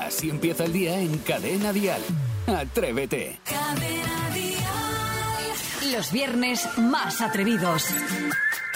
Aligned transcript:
Así 0.00 0.30
empieza 0.30 0.64
el 0.64 0.72
día 0.72 0.98
en 0.98 1.18
Cadena 1.18 1.72
Dial. 1.72 2.00
Atrévete. 2.46 3.40
Cadena 3.44 4.30
Dial. 4.32 5.92
Los 5.92 6.12
viernes 6.12 6.68
más 6.78 7.20
atrevidos. 7.20 7.84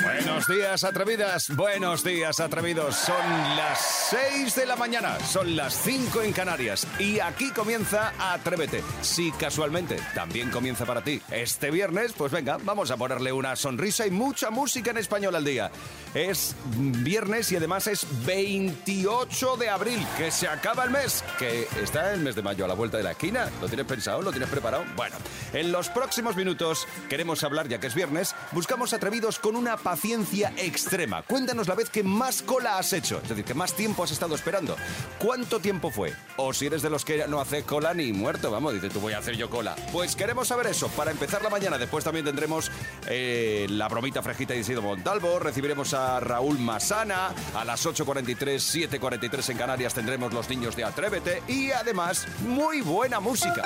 Buenos 0.01 0.47
días, 0.47 0.85
atrevidas. 0.85 1.55
Buenos 1.55 2.03
días, 2.03 2.41
atrevidos. 2.41 2.97
Son 2.97 3.57
las 3.57 4.09
6 4.11 4.55
de 4.55 4.67
la 4.67 4.75
mañana. 4.75 5.21
Son 5.21 5.55
las 5.55 5.75
5 5.83 6.23
en 6.23 6.33
Canarias. 6.33 6.87
Y 6.99 7.21
aquí 7.21 7.51
comienza 7.51 8.13
Atrévete. 8.19 8.83
Si 9.03 9.31
casualmente 9.33 9.99
también 10.15 10.51
comienza 10.51 10.87
para 10.87 11.03
ti 11.03 11.21
este 11.31 11.71
viernes, 11.71 12.13
pues 12.17 12.33
venga, 12.33 12.57
vamos 12.63 12.91
a 12.91 12.97
ponerle 12.97 13.33
una 13.33 13.55
sonrisa 13.55 14.07
y 14.07 14.11
mucha 14.11 14.51
música 14.51 14.91
en 14.93 14.99
español 14.99 15.35
al 15.35 15.45
día. 15.45 15.71
Es 16.15 16.57
viernes 16.65 17.53
y 17.53 17.57
además 17.57 17.87
es 17.87 18.07
28 18.25 19.57
de 19.59 19.69
abril, 19.69 20.07
que 20.17 20.31
se 20.31 20.49
acaba 20.49 20.85
el 20.85 20.91
mes. 20.91 21.23
Que 21.39 21.69
está 21.83 22.15
el 22.15 22.21
mes 22.21 22.35
de 22.35 22.43
mayo 22.43 22.65
a 22.65 22.69
la 22.69 22.75
vuelta 22.75 22.97
de 22.97 23.03
la 23.03 23.13
esquina. 23.13 23.51
¿Lo 23.61 23.69
tienes 23.69 23.87
pensado? 23.87 24.23
¿Lo 24.23 24.31
tienes 24.31 24.49
preparado? 24.49 24.85
Bueno, 24.97 25.17
en 25.53 25.71
los 25.71 25.91
próximos 25.91 26.35
minutos 26.35 26.89
queremos 27.11 27.45
hablar, 27.45 27.69
ya 27.69 27.79
que 27.79 27.89
es 27.89 27.95
viernes, 27.95 28.35
buscamos 28.53 28.95
atrevidos 28.95 29.39
con 29.39 29.55
una 29.55 29.77
paciencia 29.83 30.53
extrema. 30.57 31.23
Cuéntanos 31.23 31.69
la 31.69 31.75
vez 31.75 31.91
que 31.91 32.03
más 32.03 32.43
cola 32.43 32.79
has 32.79 32.93
hecho, 32.93 33.21
es 33.23 33.29
decir, 33.29 33.45
que 33.45 33.55
más 33.55 33.75
tiempo 33.75 34.05
has 34.05 34.11
estado 34.11 34.35
esperando. 34.35 34.77
¿Cuánto 35.19 35.61
tiempo 35.61 35.91
fue? 35.91 36.13
O 36.37 36.53
si 36.53 36.67
eres 36.67 36.83
de 36.83 36.91
los 36.91 37.05
que 37.05 37.27
no 37.29 37.41
hace 37.41 37.65
cola 37.65 37.95
ni 37.95 38.13
muerto, 38.13 38.51
vamos, 38.51 38.75
dice 38.75 38.91
tú 38.91 39.01
voy 39.01 39.13
a 39.13 39.19
hacer 39.19 39.37
yo 39.37 39.51
cola. 39.51 39.77
Pues 39.93 40.17
queremos 40.17 40.49
saber 40.49 40.67
eso. 40.67 40.89
Para 40.89 41.11
empezar 41.11 41.43
la 41.43 41.51
mañana, 41.51 41.79
después 41.79 42.05
también 42.05 42.25
tendremos 42.25 42.71
eh, 43.07 43.67
la 43.71 43.89
bromita 43.89 44.23
fresquita 44.23 44.55
de 44.55 44.61
Isidro 44.61 44.83
Montalvo, 44.83 45.39
recibiremos 45.39 45.95
a 45.95 46.21
Raúl 46.21 46.59
Masana, 46.59 47.35
a 47.55 47.65
las 47.65 47.85
8.43, 47.87 48.89
7.43 48.89 49.51
en 49.51 49.57
Canarias 49.59 49.95
tendremos 49.95 50.33
los 50.33 50.49
niños 50.49 50.77
de 50.77 50.85
Atrévete 50.85 51.43
y 51.49 51.71
además 51.71 52.27
muy 52.47 52.81
buena 52.81 53.21
música. 53.21 53.63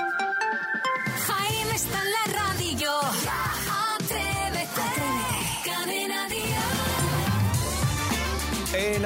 Jaime 1.27 1.75
está 1.75 2.03
en 2.03 2.13
la 2.13 2.41
radio. 2.41 3.46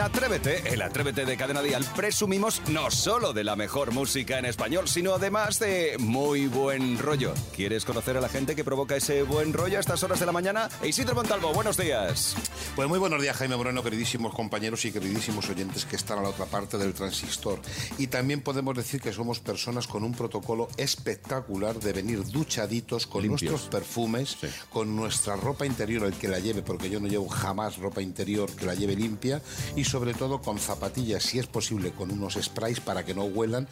Atrévete, 0.01 0.63
el 0.73 0.81
Atrévete 0.81 1.27
de 1.27 1.37
Cadena 1.37 1.61
Dial, 1.61 1.85
presumimos 1.95 2.63
no 2.69 2.91
solo 2.91 3.35
de 3.35 3.45
la 3.45 3.55
mejor 3.55 3.93
música 3.93 4.39
en 4.39 4.47
español, 4.47 4.89
sino 4.89 5.15
además 5.15 5.59
de 5.59 5.97
muy 5.99 6.47
buen 6.47 6.99
rollo. 6.99 7.35
¿Quieres 7.55 7.85
conocer 7.85 8.17
a 8.17 8.21
la 8.23 8.31
gente 8.31 8.57
que 8.57 8.65
provoca 8.65 8.97
ese 8.97 9.23
buen 9.23 9.53
rollo 9.53 9.77
a 9.77 9.81
estas 9.81 10.03
horas 10.03 10.19
de 10.19 10.25
la 10.25 10.33
mañana? 10.33 10.71
Isidro 10.83 11.15
Montalvo, 11.15 11.53
buenos 11.53 11.77
días. 11.77 12.35
Pues 12.75 12.89
muy 12.89 12.99
buenos 12.99 13.21
días, 13.21 13.37
Jaime 13.37 13.57
Moreno, 13.57 13.83
queridísimos 13.83 14.35
compañeros 14.35 14.85
y 14.87 14.93
queridísimos 14.93 15.51
oyentes 15.51 15.85
que 15.85 15.97
están 15.97 16.19
a 16.19 16.23
la 16.23 16.31
otra 16.31 16.47
parte 16.47 16.79
del 16.79 16.95
transistor. 16.95 17.61
Y 17.99 18.07
también 18.07 18.41
podemos 18.41 18.75
decir 18.75 19.03
que 19.03 19.13
somos 19.13 19.41
personas 19.41 19.87
con 19.87 20.03
un 20.03 20.13
protocolo 20.13 20.69
espectacular 20.79 21.79
de 21.79 21.93
venir 21.93 22.25
duchaditos 22.25 23.07
con 23.07 23.23
Limpios. 23.23 23.53
nuestros 23.53 23.71
perfumes, 23.71 24.39
con 24.73 24.97
nuestra 24.97 25.37
ropa 25.37 25.67
interior, 25.67 26.05
el 26.05 26.15
que 26.15 26.29
la 26.29 26.39
lleve, 26.39 26.63
porque 26.63 26.89
yo 26.89 27.01
no 27.01 27.07
llevo 27.07 27.29
jamás 27.29 27.77
ropa 27.77 28.01
interior 28.01 28.51
que 28.51 28.65
la 28.65 28.75
lleve 28.75 28.97
limpia, 28.97 29.43
y 29.77 29.85
sobre 29.91 30.15
todo 30.15 30.41
con 30.41 30.61
zapatillas, 30.61 31.25
si 31.25 31.41
es 31.41 31.49
posible, 31.49 31.91
con 31.91 32.13
unos 32.13 32.35
sprays 32.41 32.79
para 32.79 33.05
que 33.05 33.13
no 33.13 33.25
huelan, 33.25 33.67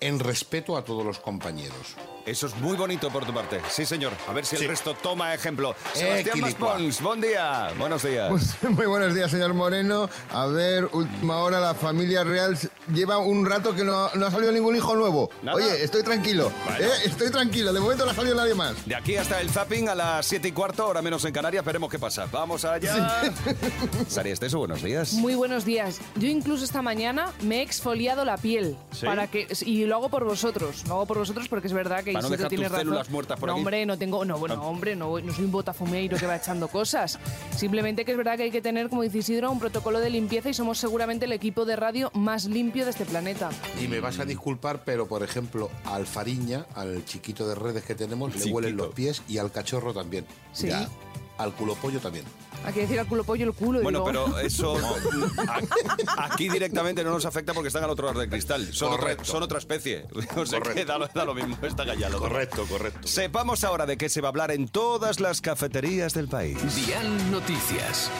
en 0.00 0.18
respeto 0.18 0.76
a 0.76 0.84
todos 0.84 1.06
los 1.06 1.20
compañeros. 1.20 1.94
Eso 2.24 2.46
es 2.46 2.54
muy 2.60 2.76
bonito 2.76 3.10
por 3.10 3.26
tu 3.26 3.34
parte. 3.34 3.60
Sí, 3.68 3.84
señor. 3.84 4.12
A 4.28 4.32
ver 4.32 4.46
si 4.46 4.54
el 4.54 4.62
Sí. 4.62 4.68
resto 4.68 4.94
toma 4.94 5.34
ejemplo. 5.34 5.74
Sebastián. 5.92 6.38
Maspons, 6.40 7.02
buen 7.02 7.20
día. 7.20 7.70
Buenos 7.76 8.04
días. 8.04 8.28
Pues, 8.30 8.56
muy 8.70 8.86
buenos 8.86 9.12
días, 9.12 9.28
señor 9.28 9.52
Moreno. 9.54 10.08
A 10.30 10.46
ver, 10.46 10.88
última 10.92 11.38
hora, 11.38 11.58
la 11.58 11.74
familia 11.74 12.22
real 12.22 12.56
lleva 12.94 13.18
un 13.18 13.44
rato 13.44 13.74
que 13.74 13.82
no, 13.82 14.08
no 14.14 14.26
ha 14.26 14.30
salido 14.30 14.52
ningún 14.52 14.76
hijo 14.76 14.94
nuevo. 14.94 15.30
Nada. 15.42 15.56
Oye, 15.56 15.82
estoy 15.82 16.04
tranquilo. 16.04 16.52
Bueno. 16.64 16.84
¿eh? 16.86 16.90
Estoy 17.06 17.30
tranquilo. 17.32 17.72
De 17.72 17.80
momento 17.80 18.04
no 18.04 18.12
ha 18.12 18.14
salido 18.14 18.36
nadie 18.36 18.54
más. 18.54 18.86
De 18.86 18.94
aquí 18.94 19.16
hasta 19.16 19.40
el 19.40 19.50
zapping 19.50 19.88
a 19.88 19.96
las 19.96 20.24
7 20.26 20.46
y 20.46 20.52
cuarto, 20.52 20.86
hora 20.86 21.02
menos 21.02 21.24
en 21.24 21.32
Canarias, 21.32 21.64
veremos 21.64 21.90
qué 21.90 21.98
pasa. 21.98 22.26
Vamos 22.30 22.64
allá. 22.64 23.32
Sari 24.08 24.30
Esteso, 24.30 24.58
buenos 24.58 24.80
días. 24.80 25.14
Muy 25.14 25.34
buenos 25.34 25.64
días. 25.64 26.00
Yo 26.14 26.28
incluso 26.28 26.64
esta 26.64 26.82
mañana 26.82 27.32
me 27.40 27.58
he 27.58 27.62
exfoliado 27.62 28.24
la 28.24 28.36
piel 28.36 28.76
¿Sí? 28.92 29.06
para 29.06 29.26
que 29.26 29.48
y 29.62 29.86
lo 29.86 29.96
hago 29.96 30.08
por 30.08 30.24
vosotros. 30.24 30.84
Lo 30.86 30.94
hago 30.94 31.06
por 31.06 31.18
vosotros 31.18 31.48
porque 31.48 31.66
es 31.66 31.72
verdad 31.72 32.04
que 32.04 32.11
Para 32.14 32.22
no 32.22 32.28
Isidro 32.28 32.36
dejar 32.38 32.48
tiene 32.50 32.64
tus 32.64 32.72
razón. 32.72 32.86
células 32.86 33.10
muertas 33.10 33.38
por 33.40 33.46
no, 33.48 33.52
aquí. 33.54 33.60
hombre, 33.60 33.86
no 33.86 33.98
tengo, 33.98 34.24
no, 34.24 34.38
bueno, 34.38 34.54
Ah. 34.56 34.66
hombre, 34.66 34.96
no, 34.96 35.18
no 35.20 35.32
soy 35.32 35.44
un 35.44 35.52
botafumeiro 35.52 36.16
que 36.18 36.26
va 36.26 36.36
echando 36.36 36.68
cosas. 36.68 37.18
Simplemente 37.56 38.04
que 38.04 38.12
es 38.12 38.16
verdad 38.16 38.36
que 38.36 38.44
hay 38.44 38.50
que 38.50 38.60
tener, 38.62 38.88
como 38.88 39.02
dice 39.02 39.18
Isidro, 39.18 39.50
un 39.50 39.58
protocolo 39.58 40.00
de 40.00 40.10
limpieza 40.10 40.48
y 40.48 40.54
somos 40.54 40.78
seguramente 40.78 41.24
el 41.26 41.32
equipo 41.32 41.64
de 41.64 41.76
radio 41.76 42.10
más 42.14 42.46
limpio 42.46 42.84
de 42.84 42.90
este 42.90 43.04
planeta. 43.04 43.50
Y 43.82 43.88
me 43.88 44.00
vas 44.00 44.18
a 44.18 44.24
disculpar, 44.24 44.82
pero 44.84 45.06
por 45.06 45.22
ejemplo, 45.22 45.70
al 45.84 46.06
Fariña, 46.06 46.66
al 46.74 47.04
chiquito 47.04 47.46
de 47.48 47.54
redes 47.54 47.84
que 47.84 47.94
tenemos, 47.94 48.30
le 48.32 48.38
Chiquito. 48.38 48.56
huelen 48.56 48.76
los 48.76 48.94
pies 48.94 49.22
y 49.28 49.38
al 49.38 49.50
cachorro 49.52 49.92
también. 49.92 50.24
Sí. 50.52 50.68
Ya. 50.68 50.88
Al 51.38 51.52
culopollo 51.54 51.98
también. 52.00 52.24
Hay 52.64 52.72
que 52.72 52.80
decir 52.82 52.98
al 53.00 53.06
culo 53.06 53.24
pollo 53.24 53.44
el 53.46 53.52
culo. 53.52 53.80
y 53.80 53.82
Bueno, 53.82 54.04
pero 54.04 54.38
eso 54.38 54.76
aquí 56.18 56.48
directamente 56.48 57.02
no 57.04 57.10
nos 57.10 57.24
afecta 57.26 57.52
porque 57.54 57.68
están 57.68 57.84
al 57.84 57.90
otro 57.90 58.06
lado 58.06 58.20
del 58.20 58.28
cristal. 58.30 58.72
Son, 58.72 58.88
otra, 58.88 59.00
Correcto. 59.00 59.24
son 59.24 59.42
otra 59.42 59.58
especie. 59.58 60.06
O 60.36 60.46
sea 60.46 60.58
que 60.60 60.68
Correcto. 60.68 60.92
da, 60.92 60.98
lo- 60.98 61.08
da 61.08 61.24
lo 61.24 61.34
mismo, 61.34 61.56
está 61.62 61.84
callado. 61.84 62.18
Correcto, 62.18 62.64
correcto. 62.68 63.06
Sepamos 63.06 63.64
ahora 63.64 63.86
de 63.86 63.96
qué 63.96 64.08
se 64.08 64.20
va 64.20 64.28
a 64.28 64.30
hablar 64.30 64.50
en 64.50 64.68
todas 64.68 65.20
las 65.20 65.40
cafeterías 65.40 66.14
del 66.14 66.28
país. 66.28 66.58
Dial 66.74 67.30
Noticias. 67.30 68.10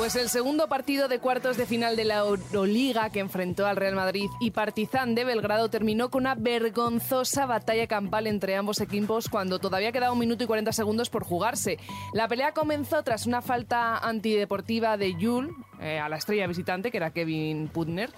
Pues 0.00 0.16
el 0.16 0.30
segundo 0.30 0.66
partido 0.66 1.08
de 1.08 1.18
cuartos 1.18 1.58
de 1.58 1.66
final 1.66 1.94
de 1.94 2.06
la 2.06 2.20
Euroliga 2.20 3.10
que 3.10 3.20
enfrentó 3.20 3.66
al 3.66 3.76
Real 3.76 3.94
Madrid 3.94 4.30
y 4.40 4.50
Partizan 4.50 5.14
de 5.14 5.24
Belgrado 5.24 5.68
terminó 5.68 6.08
con 6.10 6.22
una 6.22 6.34
vergonzosa 6.34 7.44
batalla 7.44 7.86
campal 7.86 8.26
entre 8.26 8.56
ambos 8.56 8.80
equipos 8.80 9.28
cuando 9.28 9.58
todavía 9.58 9.92
quedaba 9.92 10.14
un 10.14 10.18
minuto 10.18 10.42
y 10.42 10.46
40 10.46 10.72
segundos 10.72 11.10
por 11.10 11.24
jugarse. 11.24 11.76
La 12.14 12.28
pelea 12.28 12.52
comenzó 12.52 13.02
tras 13.02 13.26
una 13.26 13.42
falta 13.42 13.98
antideportiva 13.98 14.96
de 14.96 15.16
Yul 15.16 15.54
eh, 15.82 15.98
a 15.98 16.08
la 16.08 16.16
estrella 16.16 16.46
visitante, 16.46 16.90
que 16.90 16.98
era 16.98 17.10
Kevin 17.10 17.68
Putner. 17.68 18.10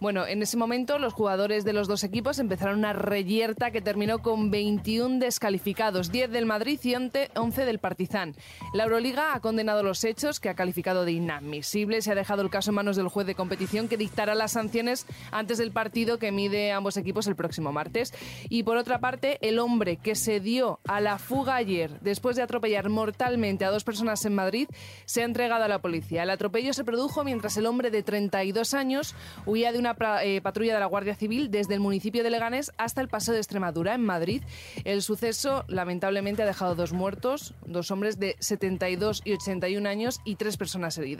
Bueno, 0.00 0.26
en 0.26 0.42
ese 0.42 0.58
momento 0.58 0.98
los 0.98 1.14
jugadores 1.14 1.64
de 1.64 1.72
los 1.72 1.88
dos 1.88 2.04
equipos 2.04 2.38
empezaron 2.38 2.78
una 2.78 2.92
reyerta 2.92 3.70
que 3.70 3.80
terminó 3.80 4.18
con 4.18 4.50
21 4.50 5.18
descalificados, 5.18 6.12
10 6.12 6.30
del 6.30 6.44
Madrid 6.44 6.78
y 6.82 6.94
11 6.94 7.64
del 7.64 7.78
Partizan. 7.78 8.34
La 8.74 8.84
Euroliga 8.84 9.34
ha 9.34 9.40
condenado 9.40 9.82
los 9.82 10.04
hechos, 10.04 10.40
que 10.40 10.50
ha 10.50 10.54
calificado 10.54 11.06
de 11.06 11.12
inadmisibles 11.26 12.06
y 12.06 12.10
ha 12.10 12.14
dejado 12.14 12.42
el 12.42 12.50
caso 12.50 12.70
en 12.70 12.76
manos 12.76 12.96
del 12.96 13.08
juez 13.08 13.26
de 13.26 13.34
competición 13.34 13.88
que 13.88 13.96
dictará 13.96 14.34
las 14.34 14.52
sanciones 14.52 15.06
antes 15.32 15.58
del 15.58 15.72
partido 15.72 16.18
que 16.18 16.30
mide 16.30 16.72
ambos 16.72 16.96
equipos 16.96 17.26
el 17.26 17.34
próximo 17.34 17.72
martes. 17.72 18.14
Y 18.48 18.62
por 18.62 18.76
otra 18.76 19.00
parte, 19.00 19.38
el 19.46 19.58
hombre 19.58 19.96
que 19.96 20.14
se 20.14 20.40
dio 20.40 20.78
a 20.86 21.00
la 21.00 21.18
fuga 21.18 21.56
ayer 21.56 21.98
después 22.00 22.36
de 22.36 22.42
atropellar 22.42 22.88
mortalmente 22.88 23.64
a 23.64 23.70
dos 23.70 23.84
personas 23.84 24.24
en 24.24 24.34
Madrid 24.34 24.68
se 25.04 25.22
ha 25.22 25.24
entregado 25.24 25.64
a 25.64 25.68
la 25.68 25.80
policía. 25.80 26.22
El 26.22 26.30
atropello 26.30 26.72
se 26.72 26.84
produjo 26.84 27.24
mientras 27.24 27.56
el 27.56 27.66
hombre 27.66 27.90
de 27.90 28.02
32 28.02 28.74
años 28.74 29.14
huía 29.46 29.72
de 29.72 29.78
una 29.78 29.96
eh, 30.22 30.40
patrulla 30.40 30.74
de 30.74 30.80
la 30.80 30.86
Guardia 30.86 31.16
Civil 31.16 31.50
desde 31.50 31.74
el 31.74 31.80
municipio 31.80 32.22
de 32.22 32.30
Leganés 32.30 32.72
hasta 32.78 33.00
el 33.00 33.08
Paseo 33.08 33.34
de 33.34 33.40
Extremadura, 33.40 33.94
en 33.94 34.04
Madrid. 34.04 34.42
El 34.84 35.02
suceso, 35.02 35.64
lamentablemente, 35.66 36.42
ha 36.42 36.46
dejado 36.46 36.74
dos 36.74 36.92
muertos, 36.92 37.54
dos 37.66 37.90
hombres 37.90 38.18
de 38.20 38.36
72 38.38 39.22
y 39.24 39.32
81 39.32 39.88
años 39.88 40.20
y 40.24 40.36
tres 40.36 40.56
personas 40.56 40.96
heridas. 40.98 41.15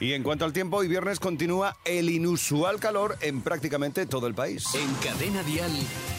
Y 0.00 0.12
en 0.12 0.22
cuanto 0.22 0.44
al 0.44 0.52
tiempo, 0.52 0.78
hoy 0.78 0.88
viernes 0.88 1.20
continúa 1.20 1.76
el 1.84 2.10
inusual 2.10 2.80
calor 2.80 3.16
en 3.20 3.42
prácticamente 3.42 4.06
todo 4.06 4.26
el 4.26 4.34
país. 4.34 4.66
En 4.74 4.92
Cadena 4.94 5.42
Dial, 5.42 5.72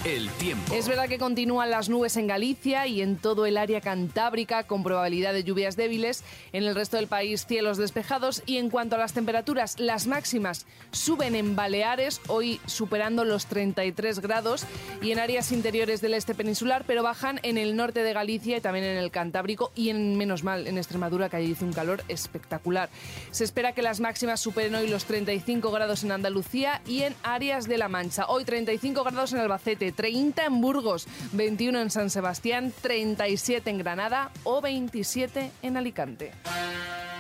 el 0.05 0.29
tiempo. 0.31 0.73
Es 0.73 0.87
verdad 0.87 1.07
que 1.07 1.17
continúan 1.17 1.69
las 1.71 1.89
nubes 1.89 2.17
en 2.17 2.27
Galicia 2.27 2.87
y 2.87 3.01
en 3.01 3.17
todo 3.17 3.45
el 3.45 3.57
área 3.57 3.81
cantábrica 3.81 4.63
con 4.63 4.83
probabilidad 4.83 5.33
de 5.33 5.43
lluvias 5.43 5.75
débiles. 5.75 6.23
En 6.53 6.63
el 6.63 6.75
resto 6.75 6.97
del 6.97 7.07
país 7.07 7.45
cielos 7.45 7.77
despejados 7.77 8.43
y 8.45 8.57
en 8.57 8.69
cuanto 8.69 8.95
a 8.95 8.99
las 8.99 9.13
temperaturas, 9.13 9.79
las 9.79 10.07
máximas 10.07 10.65
suben 10.91 11.35
en 11.35 11.55
Baleares, 11.55 12.21
hoy 12.27 12.59
superando 12.65 13.25
los 13.25 13.47
33 13.47 14.19
grados 14.19 14.65
y 15.01 15.11
en 15.11 15.19
áreas 15.19 15.51
interiores 15.51 16.01
del 16.01 16.13
este 16.13 16.35
peninsular, 16.35 16.83
pero 16.85 17.03
bajan 17.03 17.39
en 17.43 17.57
el 17.57 17.75
norte 17.75 18.03
de 18.03 18.13
Galicia 18.13 18.57
y 18.57 18.61
también 18.61 18.85
en 18.85 18.97
el 18.97 19.11
Cantábrico 19.11 19.71
y 19.75 19.89
en 19.89 20.17
menos 20.17 20.43
mal 20.43 20.67
en 20.67 20.77
Extremadura 20.77 21.29
que 21.29 21.37
allí 21.37 21.51
hizo 21.51 21.65
un 21.65 21.73
calor 21.73 22.03
espectacular. 22.07 22.89
Se 23.31 23.43
espera 23.43 23.73
que 23.73 23.81
las 23.81 23.99
máximas 23.99 24.39
superen 24.39 24.75
hoy 24.75 24.87
los 24.87 25.05
35 25.05 25.71
grados 25.71 26.03
en 26.03 26.11
Andalucía 26.11 26.81
y 26.85 27.03
en 27.03 27.15
áreas 27.23 27.67
de 27.67 27.77
La 27.77 27.89
Mancha. 27.89 28.27
Hoy 28.27 28.45
35 28.45 29.03
grados 29.03 29.33
en 29.33 29.39
Albacete, 29.39 29.91
30 29.91 30.45
en 30.45 30.61
Burgos, 30.61 31.07
21 31.33 31.81
en 31.81 31.89
San 31.89 32.09
Sebastián, 32.09 32.73
37 32.81 33.69
en 33.69 33.77
Granada 33.77 34.31
o 34.43 34.61
27 34.61 35.51
en 35.61 35.77
Alicante. 35.77 36.31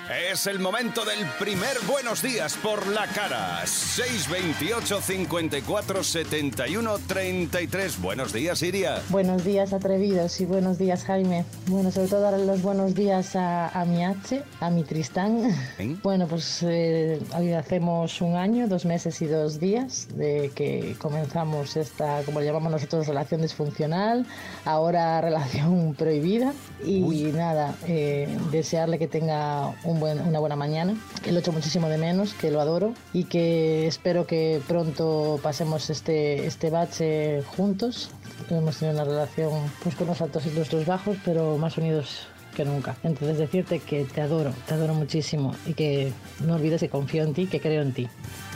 Es 0.07 0.45
el 0.45 0.59
momento 0.59 1.03
del 1.03 1.25
primer 1.39 1.75
Buenos 1.87 2.21
Días 2.21 2.55
por 2.57 2.85
la 2.85 3.07
cara. 3.07 3.65
628 3.65 5.01
54 5.01 6.03
71 6.03 6.99
33. 7.07 8.01
Buenos 8.01 8.31
días, 8.31 8.61
Iria. 8.61 9.01
Buenos 9.09 9.43
días 9.43 9.73
atrevidos 9.73 10.39
y 10.41 10.45
buenos 10.45 10.77
días 10.77 11.05
Jaime. 11.05 11.43
Bueno, 11.65 11.89
sobre 11.89 12.07
todo 12.07 12.21
darle 12.21 12.45
los 12.45 12.61
buenos 12.61 12.93
días 12.93 13.35
a, 13.35 13.69
a 13.69 13.83
mi 13.85 14.05
H, 14.05 14.43
a 14.59 14.69
mi 14.69 14.83
Tristán. 14.83 15.51
¿Eh? 15.79 15.95
Bueno, 16.03 16.27
pues 16.27 16.61
eh, 16.61 17.19
hoy 17.35 17.53
hacemos 17.53 18.21
un 18.21 18.35
año, 18.35 18.67
dos 18.67 18.85
meses 18.85 19.19
y 19.23 19.25
dos 19.25 19.59
días 19.59 20.07
de 20.15 20.51
que 20.53 20.95
comenzamos 20.99 21.77
esta, 21.77 22.21
como 22.25 22.41
le 22.41 22.45
llamamos 22.45 22.71
nosotros, 22.71 23.07
relación 23.07 23.41
disfuncional, 23.41 24.27
ahora 24.65 25.19
relación 25.19 25.95
prohibida. 25.97 26.53
Y 26.83 27.31
nada, 27.33 27.73
eh, 27.87 28.27
desearle 28.51 28.99
que 28.99 29.07
tenga 29.07 29.73
un 29.83 29.94
buen, 29.99 30.19
una 30.21 30.39
buena 30.39 30.55
mañana, 30.55 30.95
que 31.23 31.31
lo 31.31 31.39
echo 31.39 31.51
muchísimo 31.51 31.89
de 31.89 31.97
menos, 31.97 32.33
que 32.33 32.51
lo 32.51 32.61
adoro 32.61 32.93
y 33.13 33.25
que 33.25 33.87
espero 33.87 34.25
que 34.27 34.61
pronto 34.67 35.39
pasemos 35.41 35.89
este, 35.89 36.45
este 36.45 36.69
bache 36.69 37.43
juntos. 37.43 38.09
Hemos 38.49 38.77
tenido 38.77 39.01
una 39.01 39.09
relación 39.09 39.51
pues, 39.83 39.95
con 39.95 40.07
los 40.07 40.21
altos 40.21 40.45
y 40.45 40.51
los 40.51 40.85
bajos, 40.85 41.17
pero 41.23 41.57
más 41.57 41.77
unidos 41.77 42.27
que 42.55 42.65
nunca. 42.65 42.95
Entonces 43.03 43.37
decirte 43.37 43.79
que 43.79 44.05
te 44.05 44.21
adoro, 44.21 44.53
te 44.65 44.73
adoro 44.73 44.93
muchísimo 44.93 45.55
y 45.65 45.73
que 45.73 46.11
no 46.39 46.55
olvides 46.55 46.81
que 46.81 46.89
confío 46.89 47.23
en 47.23 47.33
ti, 47.33 47.47
que 47.47 47.59
creo 47.59 47.81
en 47.83 47.93
ti. 47.93 48.07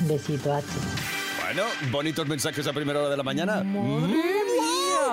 Un 0.01 0.07
besito, 0.07 0.53
H. 0.53 0.65
Bueno, 1.44 1.63
bonitos 1.91 2.27
mensajes 2.27 2.65
a 2.68 2.74
primera 2.74 3.00
hora 3.00 3.09
de 3.09 3.18
la 3.18 3.24
mañana. 3.24 3.63
¡Mm! 3.63 4.13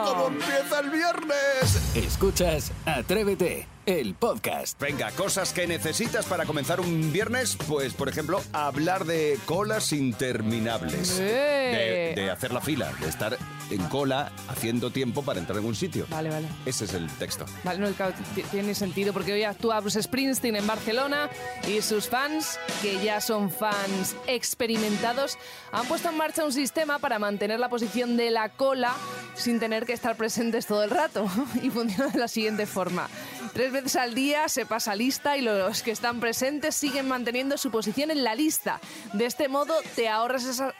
¿Cómo 0.04 0.28
empieza 0.28 0.80
el 0.80 0.90
viernes? 0.90 1.96
Escuchas 1.96 2.72
Atrévete, 2.84 3.66
el 3.86 4.14
podcast. 4.14 4.80
Venga, 4.80 5.10
cosas 5.12 5.52
que 5.52 5.66
necesitas 5.66 6.26
para 6.26 6.44
comenzar 6.44 6.80
un 6.80 7.12
viernes, 7.12 7.56
pues 7.68 7.94
por 7.94 8.08
ejemplo, 8.08 8.42
hablar 8.52 9.04
de 9.04 9.38
colas 9.46 9.92
interminables. 9.92 11.18
¡Eh! 11.20 12.14
De, 12.16 12.22
de 12.22 12.30
hacer 12.30 12.52
la 12.52 12.60
fila, 12.60 12.92
de 13.00 13.08
estar 13.08 13.38
en 13.70 13.82
cola 13.84 14.30
haciendo 14.48 14.90
tiempo 14.90 15.22
para 15.22 15.40
entrar 15.40 15.58
en 15.58 15.64
un 15.64 15.74
sitio. 15.74 16.06
Vale, 16.10 16.30
vale. 16.30 16.48
Ese 16.64 16.84
es 16.84 16.94
el 16.94 17.08
texto. 17.12 17.46
Vale, 17.64 17.78
no, 17.78 17.92
claro, 17.92 18.14
tiene 18.50 18.74
sentido 18.74 19.12
porque 19.12 19.32
hoy 19.32 19.44
actúa 19.44 19.80
Bruce 19.80 20.02
Springsteen 20.02 20.56
en 20.56 20.66
Barcelona 20.66 21.30
y 21.68 21.82
sus 21.82 22.08
fans, 22.08 22.58
que 22.82 23.02
ya 23.02 23.20
son 23.20 23.50
fans 23.50 24.16
experimentados, 24.26 25.38
han 25.72 25.86
puesto 25.86 26.10
en 26.10 26.16
marcha 26.16 26.44
un 26.44 26.52
sistema 26.52 26.98
para 26.98 27.18
mantener 27.18 27.60
la 27.60 27.68
posición 27.68 28.16
de 28.16 28.30
la 28.30 28.50
cola 28.50 28.94
sin 29.34 29.60
tener 29.60 29.84
que 29.86 29.92
estar 29.92 30.16
presentes 30.16 30.66
todo 30.66 30.82
el 30.84 30.90
rato. 30.90 31.26
Y 31.62 31.70
funciona 31.70 32.10
de 32.10 32.18
la 32.18 32.28
siguiente 32.28 32.66
forma. 32.66 33.08
Tres 33.52 33.72
veces 33.72 33.96
al 33.96 34.14
día 34.14 34.48
se 34.48 34.66
pasa 34.66 34.94
lista 34.94 35.36
y 35.36 35.42
los 35.42 35.82
que 35.82 35.90
están 35.90 36.20
presentes 36.20 36.74
siguen 36.74 37.08
manteniendo 37.08 37.56
su 37.58 37.70
posición 37.70 38.10
en 38.10 38.24
la 38.24 38.34
lista. 38.34 38.80
De 39.12 39.26
este 39.26 39.48
modo 39.48 39.74
te 39.94 40.08
ahorras 40.08 40.44
esas 40.44 40.74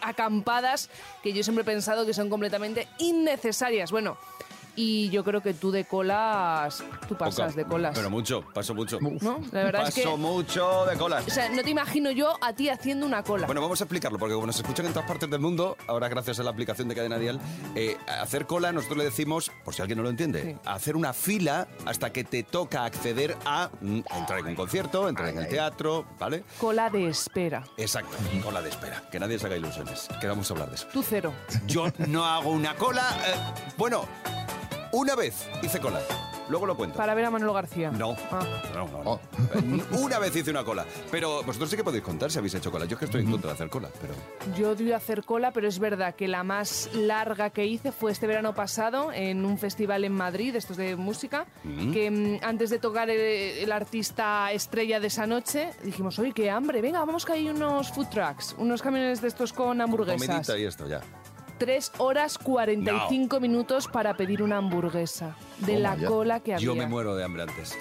acampadas 0.00 0.90
que 1.22 1.32
yo 1.32 1.42
siempre 1.42 1.62
he 1.62 1.64
pensado 1.64 2.06
que 2.06 2.14
son 2.14 2.30
completamente 2.30 2.88
innecesarias. 2.98 3.90
Bueno, 3.90 4.16
y 4.76 5.08
yo 5.10 5.24
creo 5.24 5.40
que 5.42 5.54
tú 5.54 5.70
de 5.70 5.84
colas, 5.84 6.82
tú 7.08 7.16
pasas 7.16 7.54
de 7.54 7.64
colas. 7.64 7.92
Pero 7.94 8.10
mucho, 8.10 8.42
paso 8.52 8.74
mucho. 8.74 8.98
¿No? 9.00 9.40
La 9.52 9.64
verdad 9.64 9.88
es 9.88 9.94
paso 9.94 10.10
que- 10.12 10.16
mucho 10.16 10.86
de 10.86 10.96
colas. 10.96 11.24
O 11.26 11.30
sea, 11.30 11.48
no 11.48 11.62
te 11.62 11.70
imagino 11.70 12.10
yo 12.10 12.36
a 12.40 12.52
ti 12.52 12.68
haciendo 12.68 13.06
una 13.06 13.22
cola. 13.22 13.46
Bueno, 13.46 13.60
vamos 13.60 13.80
a 13.80 13.84
explicarlo, 13.84 14.18
porque 14.18 14.34
como 14.34 14.46
nos 14.46 14.56
escuchan 14.56 14.86
en 14.86 14.92
todas 14.92 15.08
partes 15.08 15.28
del 15.30 15.40
mundo, 15.40 15.76
ahora 15.86 16.08
gracias 16.08 16.38
a 16.40 16.42
la 16.42 16.50
aplicación 16.50 16.88
de 16.88 16.94
Cadena 16.94 17.18
Dial, 17.18 17.40
eh, 17.74 17.96
hacer 18.20 18.46
cola 18.46 18.72
nosotros 18.72 18.98
le 18.98 19.04
decimos, 19.04 19.50
por 19.64 19.74
si 19.74 19.82
alguien 19.82 19.98
no 19.98 20.02
lo 20.04 20.10
entiende, 20.10 20.42
Sí. 20.42 20.56
hacer 20.64 20.96
una 20.96 21.12
fila 21.12 21.68
hasta 21.86 22.10
que 22.12 22.24
te 22.24 22.42
toca 22.42 22.84
acceder 22.84 23.36
a 23.44 23.70
mm, 23.80 24.00
entrar 24.16 24.38
en 24.40 24.46
un 24.46 24.54
concierto, 24.54 25.08
entrar 25.08 25.28
en 25.28 25.38
el 25.38 25.48
teatro, 25.48 26.04
¿vale? 26.18 26.44
Cola 26.58 26.90
de 26.90 27.08
espera. 27.08 27.64
Exacto, 27.76 28.16
cola 28.42 28.60
de 28.62 28.70
espera, 28.70 29.02
que 29.10 29.18
nadie 29.20 29.38
se 29.38 29.46
haga 29.46 29.56
ilusiones, 29.56 30.08
que 30.20 30.26
vamos 30.26 30.50
a 30.50 30.54
hablar 30.54 30.68
de 30.70 30.76
eso. 30.76 30.86
Tú 30.92 31.02
cero. 31.02 31.32
Yo 31.66 31.86
no 32.08 32.24
hago 32.24 32.50
una 32.50 32.74
cola, 32.74 33.02
eh, 33.26 33.34
bueno, 33.76 34.04
una 34.94 35.14
vez 35.14 35.48
hice 35.62 35.80
cola, 35.80 36.00
luego 36.48 36.66
lo 36.66 36.76
cuento. 36.76 36.96
Para 36.96 37.14
ver 37.14 37.24
a 37.24 37.30
Manolo 37.30 37.52
García. 37.52 37.90
No, 37.90 38.16
Ah. 38.30 38.44
no, 38.74 38.88
no, 38.88 39.04
no. 39.04 39.20
Eh, 39.54 39.82
Una 40.00 40.18
vez 40.18 40.34
hice 40.36 40.50
una 40.50 40.64
cola, 40.64 40.84
pero 41.10 41.42
vosotros 41.42 41.70
sí 41.70 41.76
que 41.76 41.84
podéis 41.84 42.02
contar 42.04 42.30
si 42.30 42.38
habéis 42.38 42.54
hecho 42.54 42.70
cola. 42.70 42.84
Yo 42.86 42.94
es 42.94 42.98
que 43.00 43.04
estoy 43.06 43.22
en 43.22 43.30
contra 43.30 43.48
de 43.50 43.54
hacer 43.54 43.68
cola, 43.70 43.88
pero... 44.00 44.14
Yo 44.56 44.70
odio 44.70 44.94
hacer 44.96 45.24
cola, 45.24 45.50
pero 45.52 45.68
es 45.68 45.78
verdad 45.78 46.14
que 46.14 46.28
la 46.28 46.42
más 46.44 46.90
larga 46.94 47.50
que 47.50 47.66
hice 47.66 47.92
fue 47.92 48.12
este 48.12 48.26
verano 48.26 48.54
pasado 48.54 49.10
en 49.12 49.44
un 49.44 49.58
festival 49.58 50.04
en 50.04 50.12
Madrid, 50.12 50.54
estos 50.56 50.76
de 50.76 50.96
música, 50.96 51.46
que 51.92 52.10
mm, 52.10 52.44
antes 52.44 52.70
de 52.70 52.78
tocar 52.78 53.10
el, 53.10 53.20
el 53.20 53.72
artista 53.72 54.52
estrella 54.52 55.00
de 55.00 55.06
esa 55.08 55.26
noche, 55.26 55.70
dijimos, 55.82 56.18
oye, 56.18 56.32
qué 56.32 56.50
hambre, 56.50 56.80
venga, 56.80 57.00
vamos 57.00 57.24
que 57.24 57.32
hay 57.32 57.48
unos 57.48 57.90
food 57.90 58.06
trucks, 58.08 58.54
unos 58.58 58.82
camiones 58.82 59.20
de 59.20 59.28
estos 59.28 59.52
con 59.52 59.80
hamburguesas. 59.80 60.26
Comidita 60.26 60.58
y 60.58 60.64
esto 60.64 60.86
ya. 60.86 61.00
Tres 61.64 61.92
horas 61.96 62.36
45 62.36 63.40
minutos 63.40 63.88
para 63.88 64.14
pedir 64.18 64.42
una 64.42 64.58
hamburguesa 64.58 65.34
de 65.60 65.78
la 65.78 65.96
ya. 65.96 66.08
cola 66.08 66.40
que 66.40 66.52
había. 66.52 66.62
Yo 66.66 66.74
me 66.74 66.86
muero 66.86 67.16
de 67.16 67.24
hambre 67.24 67.44
antes. 67.44 67.72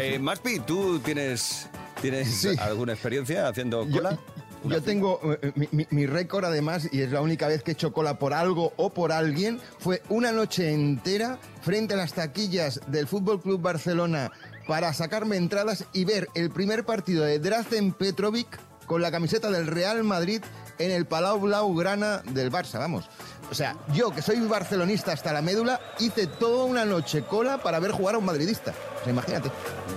Eh, 0.00 0.18
Maspi, 0.18 0.60
¿tú 0.60 1.00
tienes, 1.00 1.68
tienes 2.00 2.28
Sí. 2.34 2.56
alguna 2.58 2.94
experiencia 2.94 3.46
haciendo 3.46 3.86
cola? 3.90 4.18
yo 4.64 4.82
tengo 4.82 5.20
eh, 5.42 5.52
mi, 5.54 5.68
mi- 5.70 5.86
mi 5.90 6.06
récord 6.06 6.46
además, 6.46 6.88
y 6.90 7.02
es 7.02 7.12
la 7.12 7.20
única 7.20 7.46
vez 7.46 7.62
que 7.62 7.72
he 7.72 7.74
hecho 7.74 7.92
cola 7.92 8.18
por 8.18 8.32
algo 8.32 8.72
o 8.78 8.88
por 8.88 9.12
alguien, 9.12 9.60
fue 9.80 10.02
una 10.08 10.32
noche 10.32 10.72
entera 10.72 11.38
frente 11.60 11.92
a 11.92 11.98
las 11.98 12.14
taquillas 12.14 12.80
del 12.86 13.06
Fútbol 13.06 13.42
Club 13.42 13.60
Barcelona 13.60 14.30
para 14.66 14.94
sacarme 14.94 15.36
entradas 15.36 15.84
y 15.92 16.06
ver 16.06 16.28
el 16.34 16.48
primer 16.50 16.86
partido 16.86 17.22
de 17.22 17.38
Drazen 17.38 17.92
Petrovic 17.92 18.48
con 18.86 19.02
la 19.02 19.10
camiseta 19.10 19.50
del 19.50 19.66
Real 19.66 20.02
Madrid 20.04 20.40
en 20.78 20.90
el 20.90 21.06
Palau 21.06 21.40
Blaugrana 21.40 22.18
del 22.18 22.50
Barça, 22.50 22.78
vamos. 22.78 23.08
O 23.50 23.54
sea, 23.54 23.76
yo 23.92 24.10
que 24.10 24.22
soy 24.22 24.40
barcelonista 24.40 25.12
hasta 25.12 25.32
la 25.32 25.42
médula, 25.42 25.80
hice 26.00 26.26
toda 26.26 26.64
una 26.64 26.84
noche 26.84 27.22
cola 27.22 27.58
para 27.58 27.78
ver 27.78 27.92
jugar 27.92 28.16
a 28.16 28.18
un 28.18 28.24
madridista. 28.24 28.74
O 29.00 29.04
sea, 29.04 29.12
imagínate. 29.12 29.50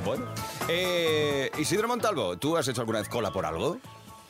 Bueno. 0.06 0.26
Eh, 0.68 1.50
Isidro 1.58 1.88
Montalvo, 1.88 2.38
¿tú 2.38 2.56
has 2.58 2.68
hecho 2.68 2.82
alguna 2.82 3.00
vez 3.00 3.10
cola 3.10 3.32
por 3.32 3.46
algo? 3.46 3.80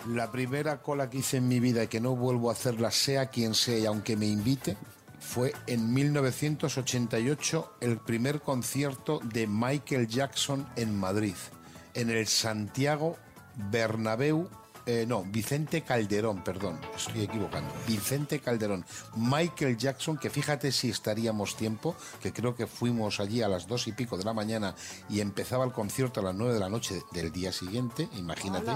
La 0.08 0.32
primera 0.32 0.82
cola 0.82 1.10
que 1.10 1.18
hice 1.18 1.38
en 1.38 1.48
mi 1.50 1.60
vida 1.60 1.84
y 1.84 1.88
que 1.88 2.00
no 2.00 2.16
vuelvo 2.16 2.50
a 2.50 2.54
hacerla, 2.54 2.92
sea 2.92 3.28
quien 3.28 3.54
sea 3.54 3.78
y 3.78 3.86
aunque 3.86 4.16
me 4.16 4.28
invite, 4.28 4.78
fue 5.20 5.54
en 5.68 5.94
1988 5.94 7.74
el 7.82 7.98
primer 7.98 8.40
concierto 8.40 9.20
de 9.24 9.48
Michael 9.48 10.08
Jackson 10.08 10.66
en 10.78 10.98
Madrid, 10.98 11.36
en 11.94 12.10
el 12.10 12.26
Santiago 12.28 13.18
Bernabéu. 13.70 14.50
Eh, 14.92 15.06
no, 15.08 15.24
Vicente 15.24 15.84
Calderón, 15.84 16.44
perdón, 16.44 16.80
estoy 16.96 17.22
equivocando. 17.22 17.72
Vicente 17.88 18.40
Calderón. 18.40 18.84
Michael 19.16 19.78
Jackson, 19.78 20.18
que 20.18 20.30
fíjate 20.32 20.72
si 20.72 20.90
estaríamos 20.90 21.56
tiempo, 21.56 21.96
que 22.22 22.34
creo 22.34 22.56
que 22.56 22.66
fuimos 22.66 23.20
allí 23.20 23.42
a 23.44 23.48
las 23.48 23.68
dos 23.68 23.88
y 23.88 23.92
pico 23.92 24.18
de 24.18 24.24
la 24.24 24.34
mañana 24.34 24.74
y 25.10 25.20
empezaba 25.20 25.64
el 25.64 25.72
concierto 25.72 26.22
a 26.22 26.24
las 26.24 26.36
nueve 26.36 26.56
de 26.56 26.60
la 26.60 26.70
noche 26.70 27.04
del 27.12 27.32
día 27.32 27.52
siguiente, 27.52 28.10
imagínate. 28.18 28.72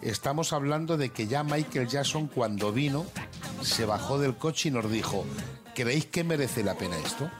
Estamos 0.00 0.52
hablando 0.54 0.96
de 0.96 1.10
que 1.10 1.26
ya 1.26 1.44
Michael 1.44 1.88
Jackson 1.88 2.28
cuando 2.28 2.72
vino 2.72 3.04
se 3.62 3.84
bajó 3.84 4.18
del 4.18 4.36
coche 4.38 4.70
y 4.70 4.72
nos 4.72 4.90
dijo, 4.90 5.24
¿creéis 5.74 6.06
que 6.06 6.24
merece 6.24 6.64
la 6.64 6.74
pena 6.74 6.96
esto? 6.98 7.30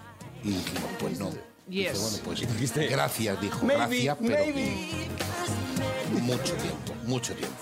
Y 0.44 0.50
dijimos, 0.50 0.90
pues 0.98 1.18
no. 1.18 1.26
Dice, 1.30 1.44
Yes. 1.70 2.00
bueno, 2.00 2.18
pues 2.24 2.40
Dijiste, 2.52 2.86
gracias, 2.88 3.40
dijo, 3.40 3.64
"Maybe, 3.64 4.02
gracias, 4.02 4.16
pero 4.20 4.44
maybe". 4.44 5.08
mucho 6.20 6.54
tiempo, 6.54 6.94
mucho 7.06 7.34
tiempo. 7.34 7.56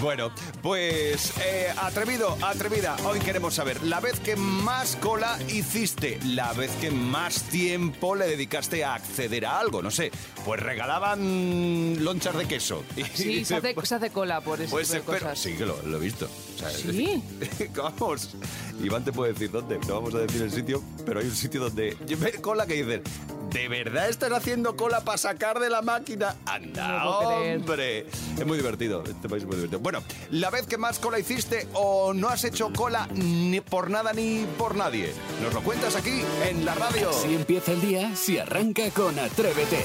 Bueno, 0.00 0.30
pues 0.62 1.32
eh, 1.40 1.68
atrevido, 1.76 2.36
atrevida, 2.42 2.96
hoy 3.04 3.20
queremos 3.20 3.54
saber 3.54 3.82
la 3.84 4.00
vez 4.00 4.18
que 4.20 4.34
más 4.36 4.96
cola 4.96 5.38
hiciste, 5.48 6.18
la 6.24 6.52
vez 6.52 6.70
que 6.80 6.90
más 6.90 7.42
tiempo 7.44 8.14
le 8.14 8.26
dedicaste 8.26 8.84
a 8.84 8.94
acceder 8.94 9.46
a 9.46 9.60
algo, 9.60 9.82
no 9.82 9.90
sé, 9.90 10.10
pues 10.44 10.60
regalaban 10.60 12.04
lonchas 12.04 12.36
de 12.36 12.46
queso. 12.46 12.82
Y 12.96 13.04
Sí, 13.04 13.44
se 13.44 13.56
hace, 13.56 13.74
se 13.84 13.94
hace 13.94 14.10
cola 14.10 14.40
por 14.40 14.60
eso. 14.60 14.70
Pues 14.72 14.92
espero, 14.92 15.34
sí 15.36 15.54
que 15.54 15.64
lo, 15.66 15.80
lo 15.82 15.96
he 15.96 16.00
visto. 16.00 16.28
O 16.54 16.58
sea, 16.58 16.70
¿Sí? 16.70 17.22
vamos, 17.76 18.30
Iván 18.82 19.04
te 19.04 19.12
puede 19.12 19.32
decir 19.32 19.50
dónde, 19.50 19.78
no 19.86 19.94
vamos 19.94 20.14
a 20.14 20.18
decir 20.18 20.42
el 20.42 20.50
sitio, 20.50 20.82
pero 21.06 21.20
hay 21.20 21.26
un 21.26 21.34
sitio 21.36 21.60
donde 21.60 21.96
cola 22.42 22.66
que 22.66 22.82
dicen, 22.82 23.02
¿de 23.54 23.68
verdad 23.68 24.08
estás 24.08 24.32
haciendo 24.32 24.74
cola 24.76 25.00
para 25.02 25.16
sacar 25.16 25.60
de 25.60 25.70
la 25.70 25.80
máquina? 25.80 26.34
Anda, 26.44 27.04
No 27.04 27.18
hombre. 27.20 28.06
Es 28.36 28.44
muy 28.44 28.58
divertido, 28.58 29.04
este 29.04 29.28
país 29.28 29.44
es 29.44 29.46
muy 29.46 29.56
divertido. 29.56 29.78
Bueno, 29.78 30.02
la 30.30 30.50
vez 30.50 30.66
que 30.66 30.76
más 30.76 30.98
cola 30.98 31.20
hiciste 31.20 31.68
o 31.72 32.12
no 32.12 32.28
has 32.28 32.42
hecho 32.44 32.72
cola 32.72 33.08
ni 33.14 33.60
por 33.60 33.90
nada 33.90 34.12
ni 34.12 34.44
por 34.58 34.74
nadie. 34.74 35.12
Nos 35.40 35.54
lo 35.54 35.62
cuentas 35.62 35.94
aquí 35.94 36.22
en 36.44 36.64
la 36.64 36.74
radio. 36.74 37.12
Si 37.12 37.32
empieza 37.34 37.72
el 37.72 37.80
día, 37.80 38.16
si 38.16 38.38
arranca 38.38 38.90
con 38.90 39.16
Atrévete. 39.18 39.84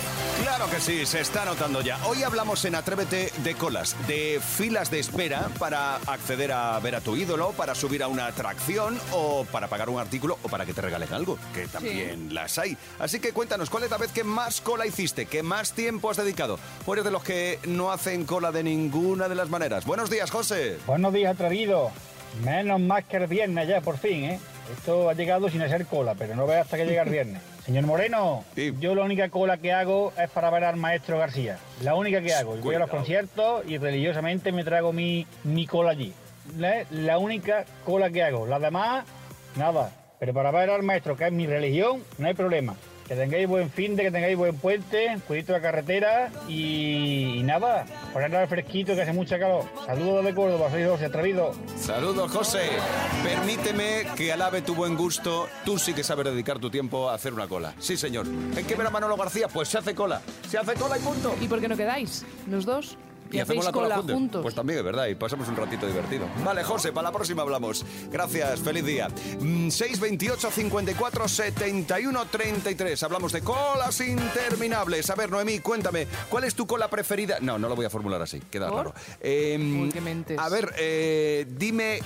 Claro 0.50 0.68
que 0.72 0.80
sí, 0.80 1.06
se 1.06 1.22
está 1.22 1.46
notando 1.46 1.82
ya. 1.82 2.04
Hoy 2.08 2.24
hablamos 2.24 2.66
en 2.66 2.74
Atrévete 2.74 3.32
de 3.44 3.54
colas, 3.54 3.96
de 4.08 4.42
filas 4.42 4.90
de 4.90 4.98
espera 4.98 5.48
para 5.60 5.98
acceder 5.98 6.52
a 6.52 6.80
ver 6.80 6.96
a 6.96 7.02
tu 7.02 7.16
ídolo, 7.16 7.52
para 7.52 7.76
subir 7.76 8.02
a 8.02 8.08
una 8.08 8.26
atracción 8.26 9.00
o 9.12 9.46
para 9.52 9.68
pagar 9.68 9.90
un 9.90 10.00
artículo 10.00 10.40
o 10.42 10.50
para 10.50 10.66
que 10.66 10.74
te 10.74 10.82
regalen 10.82 11.14
algo, 11.14 11.38
que 11.54 11.68
también 11.68 12.34
las 12.34 12.58
hay. 12.58 12.76
Así 12.98 13.20
que 13.20 13.32
cuéntanos, 13.32 13.70
¿cuál 13.70 13.84
es 13.84 13.92
la 13.92 14.00
vez 14.00 14.12
que 14.12 14.24
más 14.24 14.60
cola 14.60 14.88
hiciste? 14.88 15.28
¿Qué 15.28 15.44
más 15.44 15.74
tiempo 15.74 16.10
has 16.10 16.18
dedicado? 16.18 16.58
¿O 16.84 16.94
eres 16.94 17.06
de 17.06 17.12
los 17.12 17.24
que 17.24 17.60
no 17.68 17.92
hacen 17.92 18.26
cola 18.26 18.52
de 18.52 18.64
ninguna 18.64 19.30
de 19.30 19.36
las 19.36 19.50
maneras? 19.50 19.86
Buenos 19.86 20.10
días, 20.10 20.32
José. 20.32 20.80
Buenos 20.88 21.14
días, 21.14 21.32
atrevido. 21.32 21.92
Menos 22.44 22.80
más 22.80 23.06
que 23.06 23.18
el 23.18 23.28
viernes 23.28 23.68
ya, 23.68 23.82
por 23.82 24.00
fin, 24.00 24.24
¿eh? 24.24 24.40
Esto 24.78 25.10
ha 25.10 25.14
llegado 25.14 25.50
sin 25.50 25.62
hacer 25.62 25.86
cola, 25.86 26.16
pero 26.16 26.36
no 26.36 26.46
veas 26.48 26.62
hasta 26.62 26.78
que 26.78 26.86
llega 26.86 27.04
el 27.04 27.10
viernes. 27.10 27.42
Señor 27.66 27.86
Moreno, 27.86 28.44
Sí. 28.56 28.74
yo 28.80 28.96
la 28.96 29.04
única 29.04 29.30
cola 29.30 29.58
que 29.58 29.72
hago 29.74 30.12
es 30.22 30.30
para 30.30 30.50
ver 30.50 30.64
al 30.64 30.76
maestro 30.76 31.18
García. 31.20 31.58
La 31.84 31.96
única 31.96 32.22
que 32.22 32.34
hago. 32.34 32.58
Y 32.58 32.62
Voy 32.62 32.76
a 32.76 32.80
los 32.80 32.90
conciertos 32.90 33.64
y 33.68 33.78
religiosamente 33.78 34.52
me 34.52 34.64
trago 34.64 34.92
mi, 34.94 35.26
mi 35.44 35.68
cola 35.68 35.92
allí. 35.92 36.14
La, 36.58 36.84
la 36.92 37.18
única 37.20 37.66
cola 37.86 38.10
que 38.10 38.24
hago. 38.24 38.48
Las 38.48 38.62
demás, 38.62 39.06
nada. 39.56 39.92
Pero 40.20 40.34
para 40.34 40.52
ver 40.52 40.70
al 40.70 40.84
maestro, 40.84 41.16
que 41.16 41.28
es 41.28 41.32
mi 41.32 41.46
religión, 41.48 42.04
no 42.18 42.28
hay 42.28 42.34
problema. 42.34 42.76
Que 43.10 43.16
tengáis 43.16 43.48
buen 43.48 43.72
fin 43.72 43.96
de, 43.96 44.04
que 44.04 44.12
tengáis 44.12 44.38
buen 44.38 44.56
puente, 44.56 45.18
cuidito 45.28 45.52
la 45.52 45.62
carretera 45.62 46.30
y, 46.48 47.40
y 47.40 47.44
nada, 47.44 47.84
ponerle 48.14 48.38
al 48.38 48.48
fresquito 48.48 48.94
que 48.94 49.02
hace 49.02 49.14
mucha 49.14 49.40
calor. 49.40 49.64
Saludos 49.84 50.24
de 50.24 50.36
Córdoba, 50.36 50.70
soy 50.70 50.86
José 50.86 51.06
Atrevido. 51.06 51.54
Saludos, 51.76 52.32
José. 52.32 52.70
Permíteme 53.24 54.06
que 54.16 54.32
alabe 54.32 54.62
tu 54.62 54.76
buen 54.76 54.96
gusto. 54.96 55.50
Tú 55.66 55.80
sí 55.80 55.96
que 55.96 56.04
sabes 56.04 56.26
dedicar 56.26 56.60
tu 56.60 56.70
tiempo 56.70 57.10
a 57.10 57.16
hacer 57.16 57.34
una 57.34 57.48
cola. 57.48 57.74
Sí, 57.80 57.98
señor. 57.98 58.28
¿En 58.28 58.68
qué 58.68 58.76
ver 58.76 58.86
a 58.86 58.92
Manolo 58.92 59.18
García? 59.18 59.48
Pues 59.48 59.70
se 59.70 59.80
hace 59.80 59.96
cola. 59.96 60.22
Se 60.48 60.60
hace 60.60 60.76
cola 60.76 60.96
y 60.96 61.02
punto. 61.02 61.36
¿Y 61.42 61.48
por 61.48 61.60
qué 61.60 61.68
no 61.68 61.76
quedáis? 61.76 62.24
¿Los 62.48 62.64
dos? 62.64 62.96
Y 63.32 63.40
hacemos 63.40 63.66
la 63.66 63.72
cola, 63.72 63.96
juntos. 63.98 64.16
juntos. 64.16 64.42
Pues 64.42 64.56
también 64.56 64.80
es 64.80 64.86
verdad, 64.86 65.08
y 65.08 65.16
pasamos 65.16 65.48
un 65.48 65.56
ratito 65.56 65.86
divertido. 65.86 66.26
Vale, 66.44 66.64
José, 66.64 66.92
para 66.92 67.10
la 67.10 67.12
próxima 67.12 67.42
hablamos. 67.44 67.86
Gracias, 68.12 68.60
feliz 68.60 68.86
día. 68.86 69.08
Mm, 69.40 69.70
628 69.70 70.52
54 70.52 71.28
71 71.28 72.26
33. 72.26 73.04
Hablamos 73.04 73.32
de 73.32 73.42
colas 73.42 74.00
interminables. 74.02 75.10
A 75.10 75.16
ver, 75.16 75.30
Noemí, 75.30 75.60
cuéntame, 75.60 76.08
¿cuál 76.30 76.44
es 76.46 76.56
tu 76.56 76.66
cola 76.66 76.88
preferida? 76.90 77.38
No, 77.42 77.60
no 77.60 77.70
lo 77.70 77.76
voy 77.76 77.86
a 77.86 77.90
formular 77.90 78.22
así, 78.22 78.40
queda 78.52 78.68
¿Por? 78.70 78.78
raro. 78.78 78.94
Eh, 79.22 79.58
Uy, 79.60 79.90
qué 79.90 80.02
mentes. 80.02 80.40
A 80.40 80.50
ver, 80.50 80.74
eh, 80.78 81.46
dime, 81.50 82.00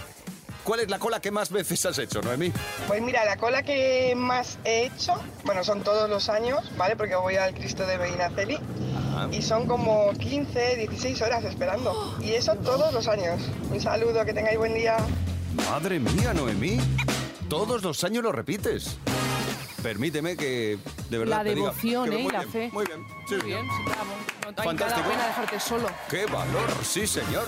¿cuál 0.63 0.82
es 0.82 0.89
la 0.89 1.00
cola 1.00 1.20
que 1.22 1.32
más 1.32 1.51
veces 1.51 1.86
has 1.86 1.98
hecho, 2.00 2.22
Noemí? 2.22 2.51
Pues 2.88 3.01
mira, 3.01 3.24
la 3.25 3.38
cola 3.38 3.63
que 3.63 4.13
más 4.15 4.58
he 4.65 4.86
hecho, 4.86 5.13
bueno, 5.46 5.63
son 5.63 5.84
todos 5.84 6.10
los 6.10 6.30
años, 6.30 6.60
¿vale? 6.77 6.96
Porque 6.96 7.15
voy 7.15 7.36
al 7.36 7.53
Cristo 7.53 7.86
de 7.86 7.98
Medinaceli 7.98 8.60
y 9.32 9.42
son 9.42 9.68
como 9.68 10.12
15, 10.13 10.75
16 10.77 11.22
horas 11.22 11.44
esperando. 11.44 12.18
Y 12.22 12.32
eso 12.34 12.56
todos 12.56 12.94
los 12.94 13.08
años. 13.08 13.42
Un 13.72 13.80
saludo, 13.80 14.25
que 14.25 14.34
tengáis 14.34 14.58
buen 14.58 14.74
día. 14.74 14.98
Madre 15.70 16.00
mía, 16.00 16.34
Noemí. 16.34 16.80
Todos 17.50 17.84
los 17.84 18.03
años 18.03 18.24
lo 18.24 18.32
repites. 18.32 18.98
Permíteme 19.84 20.38
que 20.38 20.77
de 21.10 21.18
verdad 21.18 21.38
La 21.39 21.44
te 21.44 21.56
diga 21.56 21.68
devoción, 21.68 22.10
que 22.10 22.15
¿eh? 22.15 22.20
Y 22.22 22.32
la 22.32 22.39
bien, 22.39 22.51
fe. 22.51 22.70
Muy 22.72 22.86
bien, 22.86 23.00
sí, 23.27 23.34
Muy 23.36 23.42
sí. 23.42 23.48
bien, 23.48 23.68
bravo. 23.86 24.12
No 24.44 24.48
hay 24.48 24.65
Fantástico. 24.65 25.01
cada 25.01 25.10
pena 25.10 25.27
dejarte 25.27 25.60
solo. 25.60 25.88
¡Qué 26.10 26.25
valor! 26.25 26.70
Sí, 26.84 27.06
señor. 27.06 27.46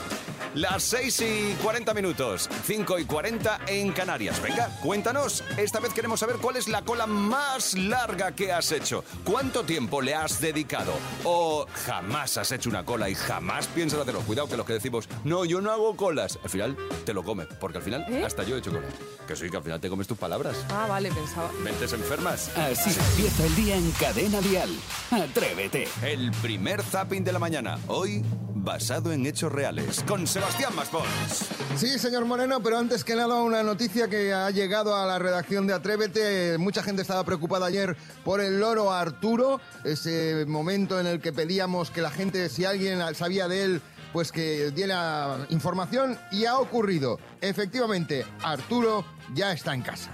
Las 0.55 0.83
6 0.83 1.21
y 1.21 1.53
40 1.61 1.93
minutos, 1.93 2.49
5 2.63 2.99
y 2.99 3.03
40 3.05 3.59
en 3.67 3.91
Canarias. 3.91 4.41
Venga, 4.41 4.69
cuéntanos. 4.81 5.43
Esta 5.57 5.81
vez 5.81 5.93
queremos 5.93 6.21
saber 6.21 6.37
cuál 6.37 6.55
es 6.55 6.69
la 6.69 6.81
cola 6.81 7.05
más 7.05 7.77
larga 7.77 8.31
que 8.31 8.53
has 8.53 8.71
hecho. 8.71 9.03
¿Cuánto 9.25 9.65
tiempo 9.65 10.01
le 10.01 10.15
has 10.15 10.39
dedicado? 10.39 10.93
¿O 11.25 11.65
jamás 11.85 12.37
has 12.37 12.53
hecho 12.53 12.69
una 12.69 12.85
cola 12.85 13.09
y 13.09 13.15
jamás 13.15 13.67
piensas 13.67 13.99
hacerlo? 13.99 14.21
Cuidado 14.21 14.47
que 14.47 14.55
los 14.55 14.65
que 14.65 14.71
decimos, 14.71 15.09
no, 15.25 15.43
yo 15.43 15.59
no 15.59 15.71
hago 15.71 15.97
colas. 15.97 16.39
Al 16.41 16.49
final 16.49 16.77
te 17.05 17.13
lo 17.13 17.23
come, 17.23 17.45
porque 17.59 17.79
al 17.79 17.83
final 17.83 18.05
¿Eh? 18.07 18.23
hasta 18.25 18.43
yo 18.43 18.55
he 18.55 18.59
hecho 18.59 18.71
cola. 18.71 18.87
Que 19.27 19.35
sí, 19.35 19.49
que 19.49 19.57
al 19.57 19.63
final 19.63 19.81
te 19.81 19.89
comes 19.89 20.07
tus 20.07 20.17
palabras. 20.17 20.55
Ah, 20.69 20.85
vale, 20.87 21.11
pensaba. 21.11 21.51
Mentes 21.65 21.91
enfermas. 21.91 22.49
Así 22.57 22.97
empieza 22.97 23.45
el 23.45 23.55
día 23.57 23.75
en 23.75 23.91
Cadena 23.91 24.39
Dial. 24.39 24.69
Atrévete. 25.11 25.89
El 26.01 26.31
primer 26.41 26.81
zapping 26.81 27.25
de 27.25 27.33
la 27.33 27.39
mañana. 27.39 27.77
Hoy, 27.87 28.23
basado 28.65 29.13
en 29.13 29.25
hechos 29.25 29.51
reales. 29.51 30.03
Con 30.07 30.27
Sebastián 30.27 30.75
Maspons. 30.75 31.47
Sí, 31.77 31.97
señor 31.99 32.25
Moreno, 32.25 32.61
pero 32.61 32.77
antes 32.77 33.03
que 33.03 33.15
nada 33.15 33.35
una 33.35 33.63
noticia 33.63 34.09
que 34.09 34.33
ha 34.33 34.49
llegado 34.49 34.95
a 34.95 35.05
la 35.05 35.19
redacción 35.19 35.67
de 35.67 35.73
Atrévete. 35.73 36.57
Mucha 36.57 36.83
gente 36.83 37.03
estaba 37.03 37.23
preocupada 37.23 37.67
ayer 37.67 37.95
por 38.25 38.41
el 38.41 38.59
loro 38.59 38.91
Arturo, 38.91 39.61
ese 39.83 40.45
momento 40.47 40.99
en 40.99 41.07
el 41.07 41.21
que 41.21 41.31
pedíamos 41.31 41.91
que 41.91 42.01
la 42.01 42.09
gente, 42.09 42.49
si 42.49 42.65
alguien 42.65 42.99
sabía 43.13 43.47
de 43.47 43.63
él, 43.63 43.81
pues 44.11 44.31
que 44.31 44.71
diera 44.71 45.45
información 45.49 46.17
y 46.31 46.45
ha 46.45 46.57
ocurrido. 46.57 47.19
Efectivamente, 47.41 48.25
Arturo 48.41 49.05
ya 49.33 49.53
está 49.53 49.73
en 49.73 49.83
casa. 49.83 50.11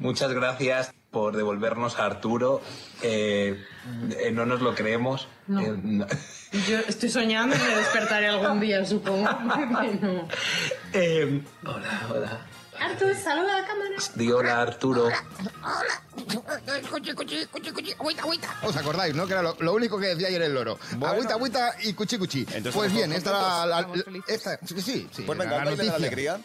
Muchas 0.00 0.32
gracias 0.32 0.92
por 1.12 1.36
devolvernos 1.36 1.98
a 2.00 2.06
Arturo. 2.06 2.60
Eh, 3.02 3.62
eh, 4.18 4.32
no 4.32 4.46
nos 4.46 4.60
lo 4.62 4.74
creemos. 4.74 5.28
No. 5.46 5.60
Eh, 5.60 5.78
no. 5.80 6.06
Yo 6.68 6.78
estoy 6.88 7.08
soñando 7.10 7.54
que 7.54 7.62
me 7.62 7.76
despertaré 7.76 8.28
algún 8.28 8.58
día, 8.58 8.84
supongo. 8.84 9.28
No. 10.00 10.28
Eh, 10.92 11.42
hola, 11.64 12.06
hola. 12.10 12.46
Artur, 12.80 13.14
saluda 13.14 13.56
a 13.56 13.60
la 13.60 13.66
cámara. 13.66 13.90
Di 14.14 14.32
hola, 14.32 14.62
Arturo. 14.62 15.08
¿Os 18.62 18.76
acordáis, 18.76 19.14
no? 19.14 19.26
Que 19.26 19.32
era 19.32 19.42
lo, 19.42 19.56
lo 19.60 19.74
único 19.74 19.98
que 19.98 20.08
decía 20.08 20.28
ayer 20.28 20.42
el 20.42 20.54
loro. 20.54 20.78
Bueno. 20.96 21.14
Agüita, 21.14 21.34
agüita 21.34 21.74
y 21.82 21.92
cuchi, 21.94 22.18
cuchi. 22.18 22.40
Entonces, 22.40 22.74
Pues 22.74 22.92
¿estamos 22.92 23.08
bien, 23.08 23.12
esta 23.12 23.30
era 23.30 23.66
la, 23.66 23.78
Estamos 23.80 24.04
felices. 24.04 24.34
esta, 24.34 24.58
sí, 24.66 24.80
sí, 24.80 25.08
sí, 25.12 25.22
Pues 25.22 25.38
venga, 25.38 25.50
la 25.52 25.58
de 25.58 25.64
la 25.64 25.70
noticia. 25.70 25.94
alegría. 25.94 26.40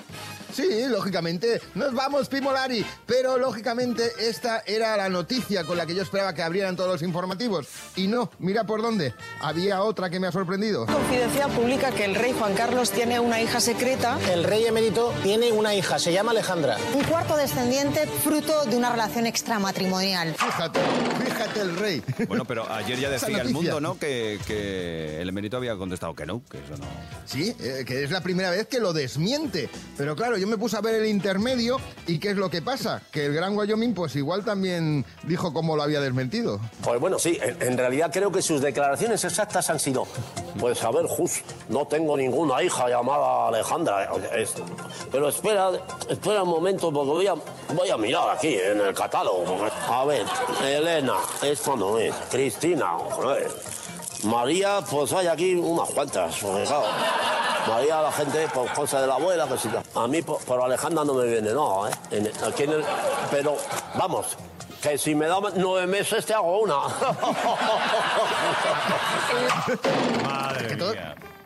Sí, 0.54 0.68
lógicamente. 0.88 1.62
Nos 1.76 1.94
vamos, 1.94 2.30
Pimolari. 2.30 2.86
Pero, 3.06 3.38
lógicamente, 3.38 4.12
esta 4.20 4.64
era 4.66 4.98
la 4.98 5.10
noticia 5.10 5.64
con 5.66 5.78
la 5.78 5.86
que 5.86 5.94
yo 5.94 6.02
esperaba 6.02 6.34
que 6.34 6.42
abrieran 6.42 6.76
todos 6.76 6.90
los 6.94 7.02
informativos. 7.04 7.68
Y 7.96 8.08
no, 8.08 8.32
mira 8.40 8.64
por 8.64 8.82
dónde. 8.82 9.14
Había 9.42 9.84
otra 9.84 10.10
que 10.10 10.20
me 10.20 10.28
ha 10.28 10.32
sorprendido. 10.32 10.86
Confidencial 10.88 11.52
publica 11.52 11.92
que 11.92 12.06
el 12.06 12.16
rey 12.16 12.34
Juan 12.38 12.54
Carlos 12.56 12.92
tiene 12.92 13.20
una 13.20 13.42
hija 13.42 13.60
secreta. 13.60 14.18
El 14.32 14.44
rey 14.44 14.66
emérito 14.66 15.14
tiene 15.22 15.52
una 15.52 15.76
hija, 15.76 16.00
se 16.00 16.12
llama 16.14 16.32
Alejandra. 16.32 16.78
Un 16.96 17.04
cuarto 17.04 17.36
descendiente 17.38 18.08
fruto 18.24 18.66
de 18.66 18.76
una 18.78 18.90
relación 18.92 19.28
extramatrimonial. 19.62 20.34
Fíjate, 20.36 20.80
fíjate 21.26 21.62
el 21.62 21.78
rey. 21.78 22.04
Bueno, 22.28 22.46
pero 22.46 22.70
ayer 22.72 23.00
ya 23.00 23.10
decía 23.10 23.42
el 23.42 23.50
mundo, 23.50 23.80
¿no? 23.82 23.98
Que, 23.98 24.40
que 24.46 25.22
el 25.22 25.30
emérito 25.30 25.58
había 25.58 25.76
contestado 25.76 26.14
que 26.16 26.26
no, 26.26 26.42
que 26.50 26.58
eso 26.60 26.78
no. 26.78 26.86
Sí, 27.26 27.56
eh, 27.60 27.84
que 27.86 28.04
es 28.04 28.12
la 28.12 28.22
primera 28.22 28.50
vez 28.52 28.68
que 28.68 28.80
lo 28.80 28.94
desmiente. 28.94 29.70
Pero 29.98 30.16
claro, 30.16 30.38
yo 30.38 30.48
me 30.48 30.58
puse 30.58 30.78
a 30.78 30.82
ver 30.82 30.96
el 30.96 31.08
intermedio 31.08 31.78
y 32.06 32.20
¿qué 32.20 32.32
es 32.32 32.38
lo 32.38 32.50
que 32.50 32.62
pasa? 32.62 33.02
Que 33.12 33.26
el 33.26 33.34
Gran 33.34 33.58
Wyoming 33.58 33.94
pues 33.94 34.16
igual 34.16 34.44
también 34.46 35.06
dijo 35.24 35.54
cómo 35.54 35.76
lo 35.76 35.84
había 35.84 36.00
desmentido. 36.02 36.60
Pues 36.84 37.00
bueno, 37.00 37.20
sí, 37.20 37.38
en, 37.42 37.62
en 37.62 37.78
realidad 37.78 38.12
creo 38.14 38.32
que 38.32 38.42
sus 38.42 38.62
declaraciones 38.62 39.24
exactas 39.24 39.70
han 39.70 39.80
sido, 39.80 40.08
pues 40.60 40.84
a 40.84 40.92
ver, 40.92 41.06
Jus, 41.08 41.42
no 41.70 41.88
tengo 41.88 42.16
ninguna 42.16 42.62
hija 42.64 42.88
llamada 42.90 43.48
Alejandra. 43.50 44.10
Es- 44.36 44.54
pero 45.12 45.30
espera, 45.30 45.70
espera 46.10 46.44
un 46.44 46.50
momento, 46.50 46.92
porque 46.92 47.10
voy 47.10 47.28
a, 47.28 47.34
voy 47.74 47.90
a 47.90 47.98
mirar 47.98 48.30
aquí 48.36 48.56
en 48.56 48.80
el 48.82 48.94
catálogo. 48.94 49.47
A 49.90 50.06
ver, 50.06 50.26
Elena, 50.64 51.16
esta 51.42 51.76
no 51.76 51.98
es. 51.98 52.14
Cristina, 52.30 52.92
joder. 53.12 53.50
María, 54.24 54.82
pues 54.90 55.14
hay 55.14 55.28
aquí 55.28 55.56
unas 55.56 55.90
cuantas, 55.90 56.36
claro, 56.38 56.84
María, 57.68 58.02
la 58.02 58.12
gente, 58.12 58.48
por 58.54 58.72
cosa 58.74 59.00
de 59.02 59.08
la 59.08 59.16
abuela, 59.16 59.48
que 59.48 59.58
sí. 59.58 59.70
A 59.96 60.08
mí, 60.08 60.22
por, 60.22 60.40
por 60.44 60.62
Alejandra 60.62 61.04
no 61.06 61.14
me 61.14 61.26
viene, 61.28 61.52
no, 61.52 61.88
¿eh? 61.88 61.92
En- 62.12 62.32
aquí 62.44 62.64
en 62.64 62.72
el- 62.72 62.86
pero, 63.30 63.58
vamos, 63.96 64.36
que 64.82 64.98
si 64.98 65.14
me 65.14 65.28
da 65.28 65.38
nueve 65.56 65.86
meses 65.86 66.26
te 66.26 66.34
hago 66.34 66.62
una. 66.62 66.78
Madre 70.24 70.76
todo, 70.78 70.94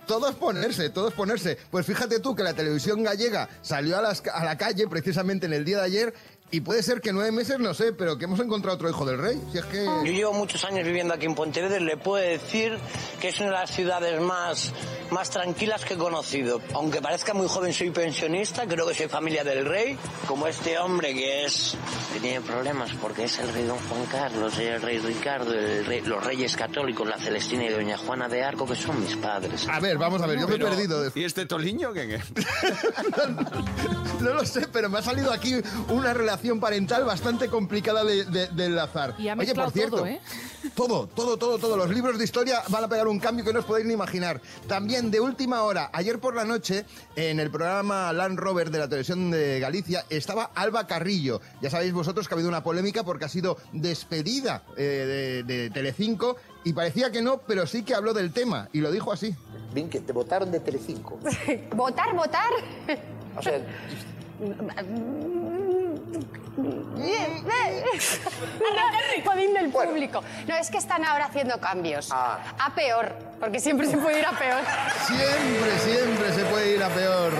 todo 0.08 0.29
es 0.29 0.36
ponerse, 0.36 0.89
todo 0.89 1.08
es 1.10 1.13
ponerse. 1.13 1.58
Pues 1.70 1.86
fíjate 1.86 2.20
tú 2.20 2.36
que 2.36 2.43
la 2.43 2.53
televisión 2.53 3.03
gallega 3.03 3.50
salió 3.62 3.98
a, 3.98 4.01
las 4.01 4.22
ca- 4.22 4.34
a 4.34 4.43
la 4.46 4.58
calle 4.58 4.88
precisamente 4.88 5.46
en 5.46 5.53
el 5.53 5.65
día 5.65 5.77
de 5.79 5.84
ayer 5.86 6.13
y 6.51 6.62
puede 6.62 6.84
ser 6.84 7.01
que 7.01 7.13
nueve 7.13 7.31
meses, 7.31 7.60
no 7.60 7.74
sé, 7.74 7.93
pero 7.93 8.17
que 8.17 8.25
hemos 8.25 8.39
encontrado 8.39 8.75
otro 8.75 8.89
hijo 8.89 9.05
del 9.05 9.17
rey. 9.17 9.41
Si 9.51 9.58
es 9.58 9.65
que... 9.65 9.86
Yo 9.86 10.03
llevo 10.12 10.34
muchos 10.34 10.63
años 10.65 10.86
viviendo 10.86 11.13
aquí 11.13 11.25
en 11.25 11.36
Pontevedra 11.36 11.77
y 11.79 11.84
le 11.86 11.98
puedo 11.98 12.22
decir 12.24 12.77
que 13.20 13.29
es 13.29 13.38
una 13.39 13.48
de 13.48 13.55
las 13.55 13.72
ciudades 13.72 14.22
más, 14.22 14.72
más 15.12 15.29
tranquilas 15.29 15.86
que 15.86 15.93
he 15.93 15.98
conocido. 15.98 16.62
Aunque 16.74 17.01
parezca 17.01 17.34
muy 17.34 17.48
joven, 17.48 17.74
soy 17.74 17.91
pensionista, 17.91 18.67
creo 18.67 18.86
que 18.88 18.93
soy 18.93 19.08
familia 19.08 19.43
del 19.43 19.65
rey, 19.65 19.98
como 20.27 20.48
este 20.48 20.77
hombre 20.77 21.13
que 21.13 21.46
es 21.46 21.75
que 22.13 22.20
tiene 22.20 22.41
problemas 22.41 22.91
porque 23.01 23.24
es 23.24 23.39
el 23.39 23.53
rey 23.53 23.63
don 23.63 23.77
Juan 23.88 24.05
Carlos, 24.12 24.58
el 24.58 24.81
rey 24.81 25.00
Ricardo, 25.00 25.53
el 25.53 25.86
rey- 25.86 26.01
los 26.01 26.24
reyes 26.24 26.58
católicos, 26.58 27.08
la 27.08 27.17
Celestina 27.17 27.65
y 27.65 27.70
doña 27.70 27.98
Juana 27.98 28.27
de 28.27 28.43
Arco, 28.43 28.65
que 28.67 28.75
son 28.75 29.01
mis 29.01 29.15
padres. 29.15 29.67
A 29.70 29.79
ver, 29.79 29.98
vamos 29.98 30.22
a 30.22 30.27
ver, 30.27 30.39
yo 30.39 30.48
me 30.48 30.55
he 30.55 30.60
perdido. 30.60 31.01
de- 31.01 31.12
¿Y 31.15 31.24
este 31.24 31.46
toliño 31.46 31.93
qué? 31.93 32.08
qué? 32.08 32.22
No 34.22 34.34
lo 34.36 34.46
sé, 34.46 34.67
pero 34.72 34.88
me 34.88 35.00
ha 35.00 35.01
salido 35.01 35.31
aquí 35.34 35.55
una 35.89 36.13
relación 36.13 36.40
parental 36.60 37.05
bastante 37.05 37.48
complicada 37.48 38.03
de, 38.03 38.25
de- 38.25 38.48
de 38.48 38.65
enlazar. 38.65 39.15
Y 39.17 39.27
ha 39.29 39.33
Oye, 39.36 39.53
por 39.53 39.71
cierto, 39.71 39.98
todo, 39.98 40.05
¿eh? 40.07 40.19
todo, 40.75 41.07
todo, 41.07 41.38
todo, 41.38 41.57
todo. 41.57 41.77
Los 41.77 41.89
libros 41.89 42.17
de 42.17 42.24
historia 42.24 42.62
van 42.69 42.83
a 42.83 42.88
pegar 42.88 43.07
un 43.07 43.19
cambio 43.19 43.45
que 43.45 43.53
no 43.53 43.60
os 43.60 43.65
podéis 43.65 43.86
ni 43.88 43.93
imaginar. 43.93 44.41
También 44.67 45.12
de 45.12 45.19
última 45.19 45.63
hora, 45.63 45.89
ayer 45.93 46.19
por 46.19 46.36
la 46.36 46.43
noche, 46.45 46.86
en 47.15 47.39
el 47.39 47.51
programa 47.51 48.12
Land 48.13 48.39
Rover 48.39 48.71
de 48.71 48.79
la 48.79 48.88
televisión 48.88 49.31
de 49.31 49.60
Galicia, 49.60 50.05
estaba 50.10 50.51
Alba 50.55 50.88
Carrillo. 50.88 51.41
Ya 51.62 51.69
sabéis 51.69 51.93
vosotros 51.93 52.27
que 52.27 52.33
ha 52.33 52.36
habido 52.36 52.50
una 52.50 52.63
polémica 52.63 53.03
porque 53.03 53.25
ha 53.25 53.29
sido 53.29 53.57
despedida 53.74 54.63
eh, 54.77 55.43
de, 55.45 55.53
de 55.53 55.69
Telecinco 55.69 56.38
y 56.63 56.74
parecía 56.74 57.12
que 57.12 57.21
no, 57.21 57.39
pero 57.39 57.65
sí 57.67 57.83
que 57.83 57.93
habló 57.95 58.13
del 58.13 58.31
tema 58.33 58.69
y 58.74 58.79
lo 58.81 58.91
dijo 58.91 59.12
así. 59.12 59.36
Bien, 59.74 59.89
que 59.89 60.00
te 60.00 60.12
votaron 60.13 60.51
de 60.51 60.60
Telecinco. 60.60 61.19
¿Votar, 61.75 62.13
votar? 62.15 62.50
O 63.38 63.41
sea, 63.41 63.60
Jodín 69.25 69.53
del 69.53 69.69
público. 69.71 70.23
No, 70.47 70.55
es 70.55 70.69
que 70.69 70.77
están 70.77 71.03
ahora 71.05 71.25
haciendo 71.25 71.59
cambios. 71.59 72.09
A 72.11 72.73
peor, 72.75 73.15
porque 73.39 73.59
siempre 73.59 73.87
se 73.87 73.97
puede 73.97 74.19
ir 74.19 74.25
a 74.25 74.31
peor. 74.31 74.61
Siempre, 75.07 75.79
siempre 75.79 76.33
se 76.33 76.45
puede 76.45 76.75
ir 76.75 76.83
a 76.83 76.89
peor. 76.89 77.33